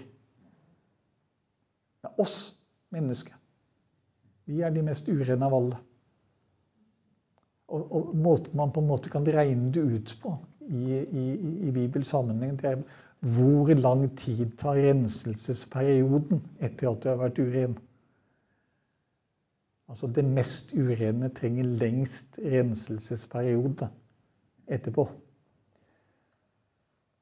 Det 2.01 2.11
er 2.11 2.21
oss 2.21 2.37
mennesker. 2.93 3.33
Vi 4.45 4.61
er 4.61 4.71
de 4.71 4.83
mest 4.85 5.07
urene 5.09 5.47
av 5.47 5.55
alle. 5.57 5.79
Og, 7.65 7.81
og, 7.81 8.11
måten 8.13 8.53
man 8.57 8.71
på 8.71 8.83
en 8.83 8.91
måte 8.91 9.09
kan 9.09 9.25
regne 9.25 9.71
det 9.73 9.81
ut 9.81 10.13
på 10.21 10.35
i, 10.67 10.99
i, 10.99 11.25
i 11.67 11.71
Bibels 11.71 12.07
sammenheng, 12.07 12.57
det 12.61 12.71
er 12.71 12.81
hvor 13.35 13.73
lang 13.73 14.17
tid 14.17 14.45
tar 14.59 14.77
renselsesperioden 14.77 16.43
etter 16.59 16.91
at 16.91 17.03
du 17.03 17.09
har 17.09 17.21
vært 17.21 17.39
uren. 17.39 17.77
Altså 19.89 20.07
det 20.07 20.25
mest 20.25 20.73
urene 20.73 21.29
trenger 21.33 21.63
lengst 21.81 22.39
renselsesperiode 22.41 23.89
etterpå. 24.67 25.07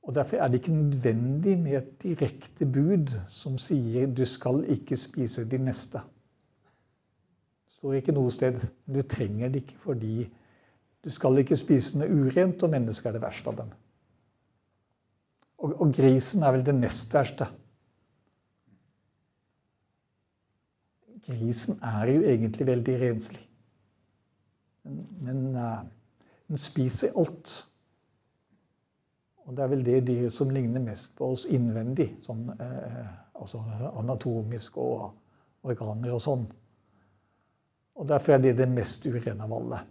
Og 0.03 0.15
Derfor 0.15 0.37
er 0.37 0.47
det 0.47 0.59
ikke 0.59 0.73
nødvendig 0.75 1.59
med 1.59 1.77
et 1.77 2.03
direkte 2.03 2.65
bud 2.65 3.13
som 3.27 3.57
sier 3.57 4.07
du 4.11 4.25
skal 4.27 4.65
ikke 4.69 4.97
spise 4.99 5.45
de 5.49 5.57
neste. 5.57 6.01
Det 7.63 7.77
står 7.77 7.99
ikke 7.99 8.15
noe 8.15 8.31
sted. 8.31 8.59
Du 8.87 9.01
trenger 9.01 9.49
det 9.49 9.63
ikke 9.63 9.79
fordi 9.85 10.27
du 11.03 11.11
skal 11.11 11.39
ikke 11.41 11.57
spise 11.59 11.99
noe 11.99 12.07
urent, 12.07 12.63
og 12.63 12.71
mennesket 12.71 13.09
er 13.09 13.17
det 13.17 13.23
verste 13.25 13.51
av 13.51 13.57
dem. 13.59 13.73
Og, 15.63 15.73
og 15.81 15.91
grisen 15.95 16.43
er 16.43 16.55
vel 16.55 16.63
det 16.67 16.75
nest 16.77 17.13
verste. 17.15 17.49
Grisen 21.23 21.79
er 21.83 22.11
jo 22.11 22.23
egentlig 22.27 22.67
veldig 22.67 22.95
renslig. 23.01 23.43
Men, 24.83 25.03
men 25.23 25.43
uh, 25.55 25.83
den 26.51 26.59
spiser 26.59 27.15
alt. 27.19 27.53
Og 29.43 29.55
det 29.55 29.63
er 29.63 29.71
vel 29.71 29.85
det 29.87 30.01
dyret 30.07 30.35
som 30.35 30.51
ligner 30.51 30.83
mest 30.83 31.11
på 31.19 31.33
oss 31.35 31.43
innvendig. 31.51 32.13
Sånn, 32.23 32.45
eh, 32.63 33.07
altså 33.35 33.59
anatomisk 33.99 34.77
og 34.79 35.09
organer 35.67 36.15
og 36.15 36.21
sånn. 36.23 36.45
Og 37.99 38.07
derfor 38.07 38.37
er 38.37 38.43
det 38.43 38.53
det 38.61 38.69
mest 38.71 39.03
urene 39.03 39.43
av 39.43 39.55
alle. 39.59 39.81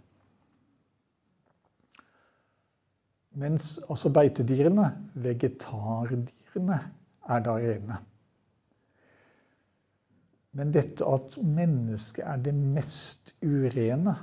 Mens 3.33 3.79
altså 3.89 4.11
beitedyrene, 4.13 4.91
vegetardyrene, 5.15 6.79
er 7.29 7.39
da 7.45 7.55
rene. 7.57 7.97
Men 10.53 10.73
dette 10.73 11.05
at 11.09 11.37
mennesket 11.41 12.25
er 12.29 12.37
det 12.45 12.53
mest 12.53 13.33
urene, 13.41 14.13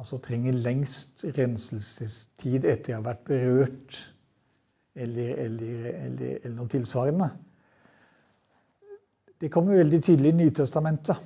altså 0.00 0.18
trenger 0.18 0.56
lengst 0.64 1.22
renselsestid 1.36 2.66
etter 2.66 2.96
å 2.96 2.98
ha 2.98 3.06
vært 3.06 3.22
berørt 3.28 4.00
eller, 4.96 5.36
eller, 5.44 5.86
eller, 5.92 6.38
eller 6.42 6.56
noe 6.56 6.72
tilsvarende. 6.72 7.30
Det 9.40 9.52
kommer 9.52 9.78
veldig 9.78 10.00
tydelig 10.02 10.32
i 10.32 10.38
Nytestamentet. 10.40 11.20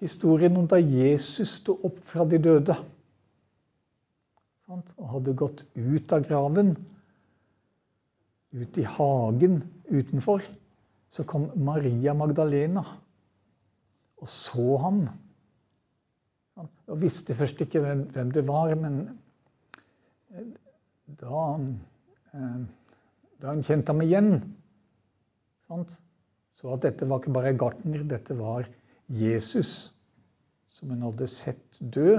Historien 0.00 0.56
om 0.56 0.68
da 0.70 0.78
Jesus 0.78 1.58
sto 1.58 1.74
opp 1.84 1.98
fra 2.06 2.24
de 2.30 2.38
døde 2.38 2.76
og 4.68 5.10
hadde 5.14 5.36
gått 5.38 5.64
ut 5.74 6.12
av 6.12 6.24
graven, 6.28 6.74
ut 8.52 8.78
i 8.80 8.84
hagen 8.84 9.62
utenfor, 9.88 10.44
så 11.08 11.24
kom 11.24 11.48
Maria 11.56 12.12
Magdalena 12.16 12.84
og 14.18 14.28
så 14.28 14.76
ham. 14.82 15.02
Og 16.58 17.00
visste 17.00 17.36
først 17.38 17.60
ikke 17.64 17.80
hvem 17.84 18.32
det 18.34 18.44
var, 18.48 18.74
men 18.76 19.02
da, 21.20 21.44
eh, 22.34 22.58
da 23.40 23.54
hun 23.54 23.62
kjente 23.64 23.94
ham 23.94 24.02
igjen? 24.04 24.32
Så 26.58 26.72
at 26.74 26.82
dette 26.84 27.06
var 27.08 27.22
ikke 27.22 27.36
bare 27.36 27.54
gartner, 27.56 28.02
dette 28.08 28.36
var 28.36 28.68
Jesus 29.08 29.92
som 30.74 30.92
hun 30.92 31.04
hadde 31.06 31.28
sett 31.30 31.78
dø. 31.78 32.18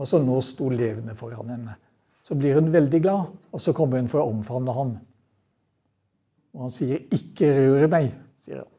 Og 0.00 0.08
som 0.08 0.24
nå 0.24 0.38
sto 0.44 0.70
levende 0.72 1.14
foran 1.18 1.52
henne. 1.52 1.76
Så 2.24 2.36
blir 2.38 2.56
hun 2.56 2.72
veldig 2.72 3.00
glad, 3.04 3.32
og 3.52 3.60
så 3.60 3.74
kommer 3.76 4.00
hun 4.00 4.08
for 4.08 4.22
å 4.22 4.30
omfavne 4.32 4.72
ham. 4.72 4.94
Og 6.54 6.62
han 6.64 6.72
sier 6.74 7.04
'ikke 7.12 7.52
røre 7.58 7.88
meg', 7.92 8.14
sier 8.44 8.62
han. 8.62 8.72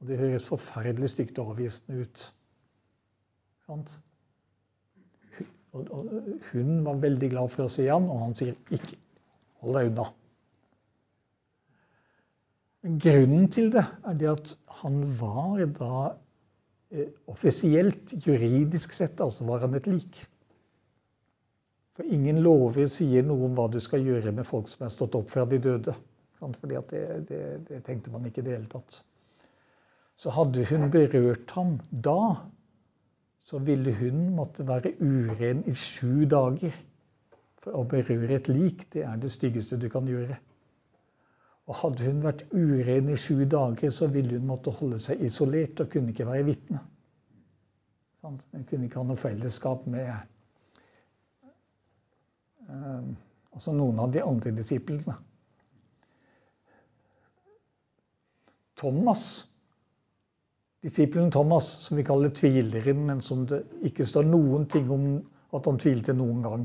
Og 0.00 0.08
det 0.08 0.18
høres 0.18 0.46
forferdelig 0.46 1.10
stygt 1.10 1.38
og 1.38 1.52
avvisende 1.54 2.06
ut. 2.06 2.24
Sant? 3.66 4.00
Hun 6.52 6.84
var 6.84 6.94
veldig 7.00 7.30
glad 7.30 7.50
for 7.50 7.64
å 7.64 7.72
se 7.72 7.88
han, 7.88 8.08
og 8.10 8.20
han 8.20 8.34
sier 8.34 8.54
'ikke 8.70 8.98
hold 9.62 9.78
deg 9.78 9.90
unna'. 9.90 10.10
Grunnen 12.82 13.50
til 13.50 13.70
det 13.72 13.84
er 14.04 14.14
det 14.18 14.28
at 14.28 14.56
han 14.82 15.02
var 15.20 15.66
da 15.66 16.14
offisielt, 17.30 18.12
juridisk 18.26 18.92
sett, 18.92 19.20
altså 19.20 19.46
var 19.48 19.64
han 19.64 19.74
et 19.78 19.88
lik. 19.88 20.20
For 21.96 22.08
ingen 22.08 22.40
lover 22.44 22.88
sier 22.92 23.24
noe 23.26 23.46
om 23.48 23.56
hva 23.56 23.68
du 23.72 23.78
skal 23.82 24.04
gjøre 24.04 24.32
med 24.32 24.48
folk 24.48 24.70
som 24.72 24.86
er 24.86 24.92
stått 24.92 25.16
opp 25.18 25.32
fra 25.32 25.44
de 25.48 25.60
døde. 25.60 25.94
Fordi 26.42 26.78
det, 26.90 27.02
det, 27.28 27.42
det, 27.68 27.82
tenkte 27.86 28.10
man 28.10 28.24
ikke 28.26 28.42
i 28.42 28.46
det 28.46 28.56
hele 28.56 28.70
tatt. 28.70 29.02
Så 30.18 30.32
hadde 30.34 30.64
hun 30.66 30.88
berørt 30.90 31.52
ham 31.54 31.76
da, 31.90 32.34
så 33.46 33.60
ville 33.62 33.92
hun 33.94 34.32
måtte 34.36 34.66
være 34.66 34.94
uren 35.00 35.62
i 35.70 35.74
sju 35.78 36.24
dager. 36.30 36.74
For 37.62 37.78
å 37.78 37.84
berøre 37.86 38.40
et 38.40 38.50
lik, 38.50 38.88
det 38.94 39.04
er 39.06 39.20
det 39.22 39.30
styggeste 39.30 39.78
du 39.78 39.86
kan 39.92 40.08
gjøre. 40.08 40.38
Og 41.70 41.78
hadde 41.78 42.08
hun 42.08 42.24
vært 42.24 42.42
uren 42.50 43.12
i 43.12 43.18
sju 43.20 43.44
dager, 43.46 43.92
så 43.94 44.08
ville 44.10 44.38
hun 44.38 44.48
måtte 44.48 44.74
holde 44.74 44.98
seg 45.02 45.22
isolert 45.22 45.80
og 45.80 45.92
kunne 45.92 46.10
ikke 46.10 46.26
være 46.26 46.48
vitne. 46.48 46.80
Hun 48.22 48.40
kunne 48.68 48.86
ikke 48.86 49.00
ha 49.00 49.06
noe 49.06 49.18
fellesskap 49.18 49.86
med 49.90 50.10
altså 53.52 53.74
noen 53.76 53.98
av 54.00 54.12
de 54.14 54.22
andre 54.24 54.52
disiplene. 54.56 55.16
Thomas 58.78 59.24
Disippelen 60.82 61.30
Thomas, 61.30 61.66
som 61.84 61.96
vi 61.96 62.02
kaller 62.02 62.32
tvileren, 62.34 63.04
men 63.06 63.20
som 63.22 63.44
det 63.46 63.60
ikke 63.86 64.06
står 64.06 64.26
noen 64.26 64.64
ting 64.66 64.88
om 64.90 65.04
at 65.54 65.68
han 65.68 65.78
tvilte 65.78 66.14
noen 66.18 66.40
gang. 66.42 66.64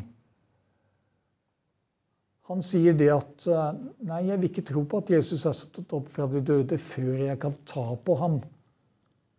Han 2.47 2.63
sier 2.63 2.95
det 2.95 3.09
at 3.11 3.47
eh, 3.51 3.79
nei, 4.07 4.21
jeg 4.29 4.39
vil 4.39 4.49
ikke 4.49 4.67
tro 4.69 4.83
på 4.87 5.01
at 5.03 5.11
Jesus 5.11 5.43
er 5.49 5.55
stått 5.57 5.91
opp 5.97 6.07
fra 6.13 6.29
de 6.31 6.39
døde 6.47 6.79
før 6.79 7.17
jeg 7.25 7.39
kan 7.43 7.57
ta 7.67 7.83
på 8.07 8.15
ham 8.23 8.39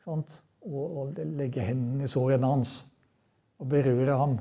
og, 0.08 0.36
og, 0.68 1.18
legge 1.38 1.64
hendene 1.64 2.04
i 2.04 2.10
sårene 2.12 2.48
hans 2.48 2.74
og 3.60 3.68
berøre 3.72 4.16
ham. 4.16 4.36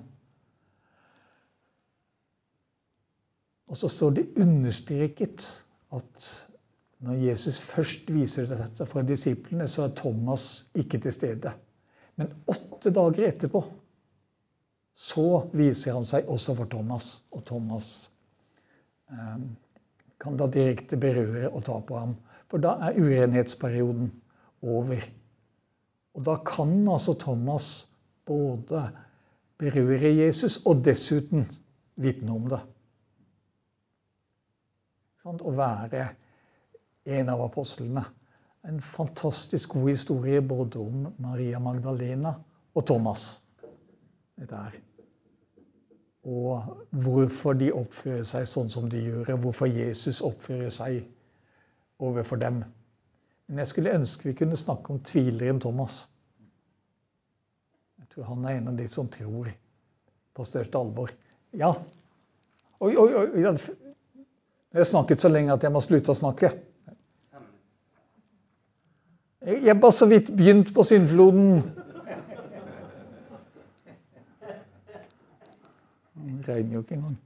Og 3.67 3.79
så 3.79 3.89
står 3.91 4.13
det 4.15 4.27
understreket 4.39 5.47
at 5.95 6.27
når 7.03 7.19
Jesus 7.21 7.59
først 7.61 8.07
viser 8.11 8.47
dette 8.49 8.87
for 8.89 9.05
disiplene, 9.05 9.67
så 9.69 9.85
er 9.85 9.95
Thomas 9.95 10.67
ikke 10.75 10.99
til 11.03 11.13
stede. 11.13 11.51
Men 12.17 12.31
åtte 12.49 12.91
dager 12.95 13.27
etterpå 13.27 13.61
så 14.97 15.43
viser 15.53 15.93
han 15.93 16.07
seg 16.09 16.29
også 16.31 16.55
for 16.57 16.71
Thomas. 16.71 17.19
Og 17.35 17.43
Thomas 17.45 18.07
kan 20.19 20.37
da 20.37 20.47
direkte 20.51 20.97
berøre 20.99 21.49
og 21.49 21.63
ta 21.67 21.77
på 21.79 21.97
ham. 21.97 22.15
For 22.47 22.63
da 22.63 22.77
er 22.87 22.97
urenhetsperioden 22.99 24.09
over. 24.61 25.03
Og 26.17 26.25
da 26.25 26.37
kan 26.47 26.87
altså 26.87 27.13
Thomas 27.19 27.87
både 28.25 28.87
berøre 29.57 30.15
Jesus 30.15 30.59
og 30.65 30.83
dessuten 30.85 31.47
vitne 31.95 32.33
om 32.33 32.49
det. 32.51 32.61
Å 35.27 35.51
være 35.51 36.05
en 37.17 37.29
av 37.29 37.43
apostlene. 37.43 38.05
En 38.67 38.79
fantastisk 38.81 39.75
god 39.75 39.89
historie 39.91 40.41
både 40.41 40.79
om 40.79 41.07
Maria 41.23 41.59
Magdalena 41.59 42.33
og 42.75 42.87
Thomas. 42.87 43.29
Dette 44.39 44.55
her. 44.55 44.86
Og 46.27 46.83
hvorfor 46.91 47.55
de 47.55 47.69
oppfører 47.71 48.25
seg 48.27 48.49
sånn 48.51 48.71
som 48.71 48.89
de 48.91 48.99
gjør, 48.99 49.31
og 49.35 49.45
hvorfor 49.45 49.69
Jesus 49.71 50.19
oppfører 50.25 50.73
seg 50.75 51.05
overfor 52.03 52.41
dem. 52.41 52.65
Men 53.47 53.63
jeg 53.63 53.71
skulle 53.71 53.95
ønske 53.95 54.27
vi 54.27 54.35
kunne 54.41 54.59
snakke 54.59 54.91
om 54.91 54.99
tvileren 55.07 55.61
Thomas. 55.63 56.01
Jeg 58.01 58.09
tror 58.11 58.27
han 58.33 58.45
er 58.45 58.57
en 58.57 58.73
av 58.73 58.79
de 58.79 58.89
som 58.91 59.07
tror 59.11 59.47
på 60.35 60.45
største 60.45 60.77
alvor. 60.77 61.13
Ja. 61.55 61.71
Oi, 62.83 62.91
oi, 62.91 63.07
oi. 63.23 63.45
Jeg 63.47 64.81
har 64.81 64.89
snakket 64.91 65.23
så 65.23 65.31
lenge 65.31 65.55
at 65.55 65.63
jeg 65.63 65.73
må 65.73 65.81
slutte 65.81 66.11
å 66.11 66.17
snakke. 66.17 66.51
Jeg 69.47 69.63
er 69.71 69.79
bare 69.79 69.95
så 69.95 70.09
vidt 70.11 70.27
begynt 70.35 70.73
på 70.75 70.83
syndfloden. 70.83 71.61
Den 76.47 76.55
regner 76.55 76.77
jo 76.77 76.83
ikke 76.85 76.95
engang. 76.95 77.17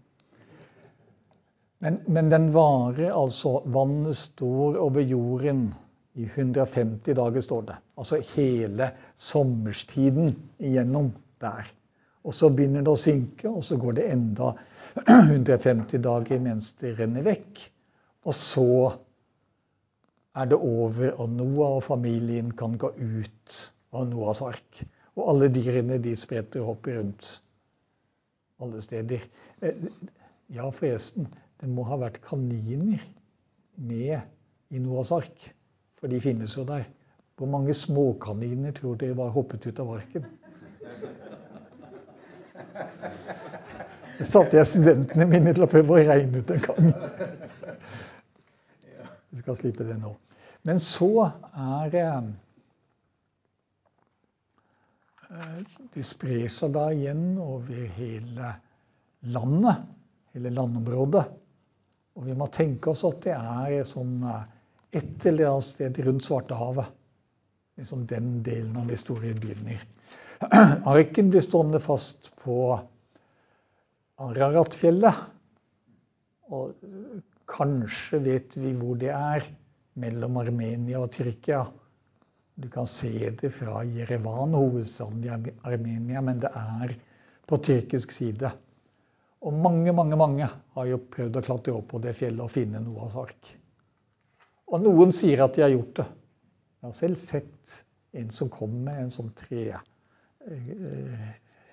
Men, 1.82 1.97
men, 2.05 2.30
den 2.30 2.51
varer 2.53 3.13
altså 3.13 3.61
Vannet 3.65 4.17
står 4.17 4.78
over 4.78 5.01
jorden 5.01 5.74
i 6.13 6.26
150 6.26 7.15
dager, 7.17 7.41
står 7.41 7.61
det. 7.69 7.76
Altså 7.97 8.19
hele 8.36 8.91
sommerstiden 9.17 10.36
igjennom 10.59 11.11
der. 11.41 11.69
Og 12.22 12.34
så 12.38 12.51
begynner 12.53 12.86
det 12.86 12.93
å 12.93 13.01
synke, 13.01 13.49
og 13.49 13.63
så 13.65 13.80
går 13.82 13.97
det 13.97 14.09
enda 14.13 14.51
150 15.07 16.03
dager 16.05 16.41
mens 16.43 16.74
det 16.82 16.93
renner 16.99 17.26
vekk. 17.26 17.63
Og 18.30 18.38
så 18.38 18.67
er 20.38 20.51
det 20.51 20.61
over, 20.61 21.15
og 21.17 21.34
Noah 21.34 21.80
og 21.80 21.86
familien 21.89 22.53
kan 22.57 22.78
gå 22.78 22.93
ut 22.93 23.61
av 23.97 24.05
Noahs 24.11 24.43
ark. 24.45 24.84
Og 25.17 25.34
alle 25.34 25.49
dyrene 25.49 25.97
de 26.03 26.13
spretter 26.17 26.61
og 26.61 26.76
hopper 26.76 27.01
rundt 27.01 27.41
alle 28.62 28.82
steder. 28.82 29.24
Eh, 29.62 29.88
ja, 30.51 30.70
forresten, 30.70 31.28
det 31.62 31.70
må 31.70 31.86
ha 31.88 31.97
vært 32.01 32.22
kaniner 32.26 33.01
med 33.78 34.20
i 34.72 34.82
Noahs 34.82 35.12
ark. 35.16 35.47
For 36.01 36.12
de 36.12 36.22
finnes 36.22 36.55
jo 36.57 36.66
der. 36.68 36.88
Hvor 37.38 37.49
mange 37.49 37.74
småkaniner 37.74 38.74
tror 38.78 38.97
dere 39.01 39.18
var 39.18 39.34
hoppet 39.34 39.66
ut 39.66 39.80
av 39.82 39.95
arken? 39.97 40.26
Det 44.20 44.28
satte 44.30 44.57
jeg 44.57 44.70
studentene 44.70 45.26
mine 45.26 45.53
til 45.55 45.66
å 45.66 45.70
prøve 45.70 45.95
å 45.95 46.01
regne 46.01 46.41
ut 46.43 46.51
en 46.53 46.66
gang. 46.68 46.91
Vi 49.32 49.41
skal 49.41 49.57
slippe 49.57 49.88
det 49.88 49.95
nå. 49.97 50.12
Men 50.68 50.78
så 50.84 51.09
er 51.26 51.95
eh, 51.97 52.28
De 55.93 56.03
sprer 56.03 56.49
seg 56.51 56.73
da 56.75 56.89
igjen 56.91 57.38
over 57.39 57.86
hele 57.95 58.55
landet, 59.32 59.86
hele 60.36 60.51
landområdet. 60.53 61.23
Og 62.19 62.25
vi 62.27 62.36
må 62.36 62.47
tenke 62.51 62.91
oss 62.91 63.05
at 63.07 63.21
det 63.23 63.36
er 63.38 63.86
sånn 63.88 64.19
eh, 64.27 64.41
et 64.99 65.27
eller 65.29 65.53
annet 65.53 65.67
sted 65.69 65.99
rundt 66.03 66.27
Svartehavet. 66.27 66.91
Liksom 67.79 68.03
den 68.09 68.41
delen 68.43 68.75
av 68.77 68.91
historien 68.91 69.39
begynner. 69.39 69.79
Arken 70.91 71.32
blir 71.32 71.43
stående 71.45 71.79
fast 71.79 72.27
på 72.43 72.75
Araratfjellet. 74.21 75.21
Og 76.51 76.75
kanskje 77.51 78.19
vet 78.25 78.57
vi 78.59 78.73
hvor 78.75 78.99
det 78.99 79.13
er, 79.15 79.47
mellom 80.01 80.38
Armenia 80.39 80.99
og 81.03 81.11
Tyrkia. 81.15 81.63
Du 82.62 82.70
kan 82.70 82.88
se 82.88 83.30
det 83.41 83.49
fra 83.55 83.82
Jerevan, 83.88 84.53
hovedstaden 84.53 85.24
i 85.26 85.32
Armenia, 85.68 86.22
men 86.22 86.41
det 86.43 86.51
er 86.53 86.95
på 87.49 87.57
tyrkisk 87.57 88.14
side. 88.14 88.51
Og 89.41 89.53
mange, 89.57 89.93
mange, 89.97 90.18
mange 90.20 90.49
har 90.76 90.89
jo 90.89 90.99
prøvd 91.12 91.39
å 91.39 91.45
klatre 91.45 91.74
opp 91.74 91.88
på 91.93 92.01
det 92.03 92.14
fjellet 92.20 92.45
og 92.45 92.53
finne 92.53 92.84
Noahs 92.84 93.18
ark. 93.18 93.53
Og 94.72 94.84
noen 94.86 95.14
sier 95.16 95.41
at 95.43 95.57
de 95.57 95.66
har 95.66 95.74
gjort 95.74 95.95
det. 96.03 96.09
Jeg 96.82 96.88
har 96.88 96.99
selv 96.99 97.22
sett 97.22 97.80
en 98.22 98.30
som 98.36 98.51
kom 98.53 98.78
med 98.86 99.07
en 99.07 99.14
sånn 99.14 99.34
tre 99.38 99.66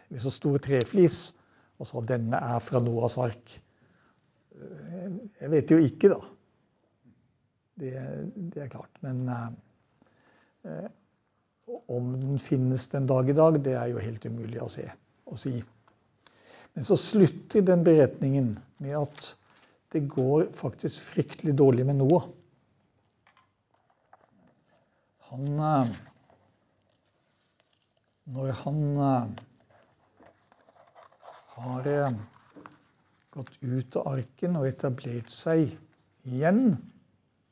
med 0.08 0.22
så 0.22 0.32
stor 0.32 0.58
treflis 0.64 1.18
og 1.78 1.88
sa 1.88 2.02
denne 2.04 2.40
er 2.40 2.60
fra 2.64 2.80
Noahs 2.82 3.16
ark. 3.22 3.54
Eh, 4.58 5.08
jeg 5.42 5.52
vet 5.52 5.72
jo 5.72 5.78
ikke, 5.84 6.10
da. 6.12 6.18
Det, 7.78 7.92
det 8.34 8.64
er 8.64 8.72
klart. 8.72 8.90
Men 9.04 9.22
eh, 9.30 9.48
om 11.86 12.12
den 12.20 12.38
finnes 12.38 12.88
den 12.88 13.06
dag 13.06 13.30
i 13.30 13.36
dag, 13.36 13.60
det 13.64 13.74
er 13.76 13.92
jo 13.92 14.02
helt 14.02 14.24
umulig 14.26 14.60
å 14.62 14.70
se 14.72 14.86
og 15.28 15.38
si. 15.40 15.58
Men 16.74 16.86
så 16.86 16.96
slutter 16.96 17.64
den 17.66 17.84
beretningen 17.84 18.52
med 18.82 18.96
at 19.00 19.32
det 19.92 20.04
går 20.12 20.48
faktisk 20.56 21.00
fryktelig 21.14 21.54
dårlig 21.58 21.86
med 21.88 22.00
Noah. 22.00 22.28
Han 25.30 25.60
eh, 25.60 25.96
Når 28.28 28.52
han 28.60 28.80
eh, 29.08 29.28
har 31.56 31.88
eh, 31.92 32.16
gått 33.32 33.54
ut 33.60 33.96
av 33.96 34.12
arken 34.12 34.56
og 34.60 34.68
etablert 34.68 35.32
seg 35.32 35.72
igjen, 36.28 36.76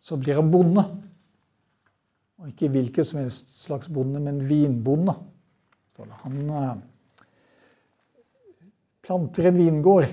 så 0.04 0.18
blir 0.20 0.36
han 0.38 0.52
bonde. 0.52 0.84
Og 2.36 2.50
ikke 2.52 2.68
hvilken 2.74 3.06
som 3.08 3.22
helst 3.22 3.56
slags 3.62 3.88
bonde, 3.88 4.20
men 4.20 4.42
vinbonde. 4.48 5.14
Han 5.96 6.82
planter 9.06 9.48
en 9.48 9.58
vingård. 9.60 10.08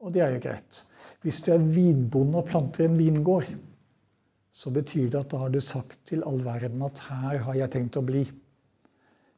Og 0.00 0.14
det 0.14 0.24
er 0.24 0.34
jo 0.34 0.42
greit. 0.42 0.82
Hvis 1.22 1.42
du 1.44 1.52
er 1.54 1.62
vinbonde 1.62 2.40
og 2.40 2.48
planter 2.48 2.88
en 2.88 2.98
vingård, 2.98 3.50
så 4.50 4.72
betyr 4.74 5.10
det 5.12 5.20
at 5.20 5.30
da 5.32 5.40
har 5.44 5.52
du 5.52 5.60
sagt 5.62 6.00
til 6.10 6.24
all 6.26 6.40
verden 6.44 6.82
at 6.84 6.98
her 7.06 7.42
har 7.46 7.58
jeg 7.58 7.72
tenkt 7.76 7.98
å 8.00 8.04
bli. 8.04 8.24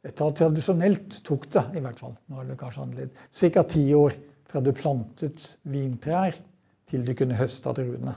Dette 0.03 0.25
har 0.25 0.35
tradisjonelt 0.35 1.21
tok 1.27 1.47
det, 1.55 1.63
i 1.79 1.83
hvert 1.83 2.01
fall. 2.01 2.15
Nå 2.31 2.41
er 2.41 2.49
det 2.49 2.59
kanskje 2.59 2.87
annerledes. 2.87 3.29
Ca. 3.39 3.63
ti 3.71 3.85
år 3.95 4.17
fra 4.51 4.63
du 4.65 4.73
plantet 4.75 5.45
vintrær 5.69 6.39
til 6.91 7.05
du 7.07 7.13
kunne 7.19 7.39
høste 7.39 7.71
av 7.71 7.79
druene. 7.79 8.17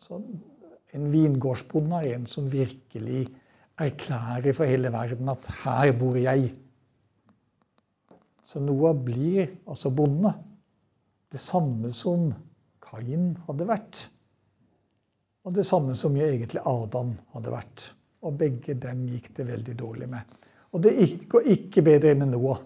Så 0.00 0.22
en 0.96 1.10
vingårdsbonde 1.12 2.00
er 2.02 2.16
en 2.16 2.26
som 2.30 2.48
virkelig 2.52 3.26
erklærer 3.78 4.54
for 4.56 4.68
hele 4.68 4.92
verden 4.92 5.28
at 5.30 5.48
her 5.62 5.92
bor 5.98 6.16
jeg. 6.18 6.50
Så 8.48 8.62
Noah 8.64 8.96
blir 8.96 9.50
altså 9.68 9.92
bonde. 9.92 10.32
Det 11.28 11.40
samme 11.40 11.92
som 11.92 12.30
Kain 12.80 13.34
hadde 13.46 13.66
vært. 13.68 13.98
Og 15.44 15.54
det 15.56 15.66
samme 15.68 15.94
som 15.96 16.16
jo 16.16 16.24
egentlig 16.24 16.64
Adam 16.64 17.12
hadde 17.34 17.52
vært. 17.52 17.84
Og 18.24 18.38
begge 18.40 18.74
dem 18.80 19.04
gikk 19.12 19.30
det 19.36 19.46
veldig 19.50 19.76
dårlig 19.78 20.08
med. 20.10 20.38
Og 20.72 20.82
det 20.84 20.94
går 21.28 21.52
ikke 21.54 21.84
bedre 21.84 22.16
med 22.18 22.32
Noah 22.32 22.64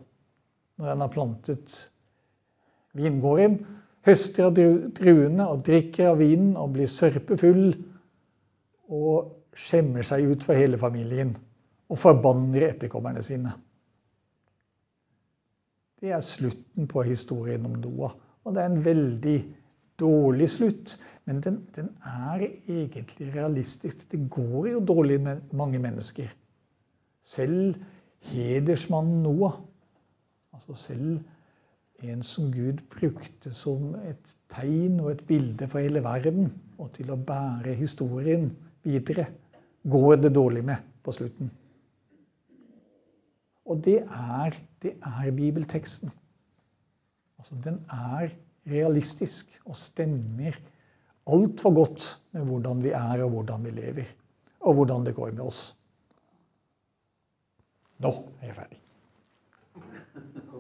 når 0.79 0.89
han 0.95 1.03
har 1.05 1.13
plantet 1.13 1.75
vingården. 2.99 3.61
Høster 4.07 4.49
av 4.49 4.57
druene 4.57 5.47
og 5.47 5.63
drikker 5.67 6.13
av 6.13 6.23
vinen 6.23 6.57
og 6.59 6.73
blir 6.77 6.91
sørpefull. 6.91 7.75
Og 8.93 9.57
skjemmer 9.57 10.05
seg 10.07 10.27
ut 10.29 10.45
for 10.47 10.59
hele 10.59 10.81
familien. 10.81 11.35
Og 11.93 12.01
forbanner 12.01 12.69
etterkommerne 12.71 13.23
sine. 13.25 13.53
Det 16.03 16.11
er 16.11 16.25
slutten 16.25 16.89
på 16.91 17.05
historien 17.07 17.67
om 17.69 17.77
Noah. 17.79 18.15
Og 18.43 18.55
det 18.55 18.63
er 18.63 18.71
en 18.71 18.85
veldig 18.85 19.37
dårlig 20.01 20.49
slutt. 20.51 20.97
Men 21.29 21.43
den, 21.45 21.61
den 21.77 21.91
er 22.09 22.43
egentlig 22.43 23.29
realistisk. 23.37 24.03
Det 24.11 24.25
går 24.31 24.73
jo 24.73 24.81
dårlig 24.85 25.21
med 25.23 25.53
mange 25.55 25.79
mennesker. 25.79 26.33
Selv 27.23 27.77
hedersmannen 28.33 29.23
Noah, 29.23 29.61
altså 30.53 30.75
selv 30.75 31.21
en 32.03 32.23
som 32.27 32.51
Gud 32.51 32.83
brukte 32.91 33.53
som 33.55 33.95
et 33.95 34.35
tegn 34.51 34.99
og 35.01 35.13
et 35.13 35.25
bilde 35.27 35.69
for 35.71 35.79
hele 35.79 36.03
verden, 36.03 36.51
og 36.83 36.91
til 36.97 37.13
å 37.15 37.19
bære 37.31 37.77
historien 37.79 38.51
videre, 38.85 39.27
går 39.83 40.17
det 40.23 40.35
dårlig 40.35 40.65
med 40.65 40.77
på 41.03 41.15
slutten. 41.15 41.51
Og 43.67 43.83
det 43.85 44.01
er, 44.03 44.57
det 44.83 44.97
er 44.99 45.31
bibelteksten. 45.37 46.11
Altså, 47.39 47.59
den 47.65 47.81
er 47.91 48.33
realistisk 48.71 49.51
og 49.65 49.77
stemmer 49.77 50.59
altfor 51.27 51.75
godt 51.75 52.09
med 52.33 52.47
hvordan 52.47 52.83
vi 52.83 52.93
er 52.95 53.25
og 53.25 53.31
hvordan 53.31 53.65
vi 53.65 53.71
lever. 53.71 54.11
Og 54.61 54.75
hvordan 54.75 55.07
det 55.07 55.15
går 55.15 55.31
med 55.31 55.45
oss. 55.47 55.65
Nå 58.03 58.13
er 58.41 58.47
jeg 58.47 58.57
ferdig. 58.59 58.79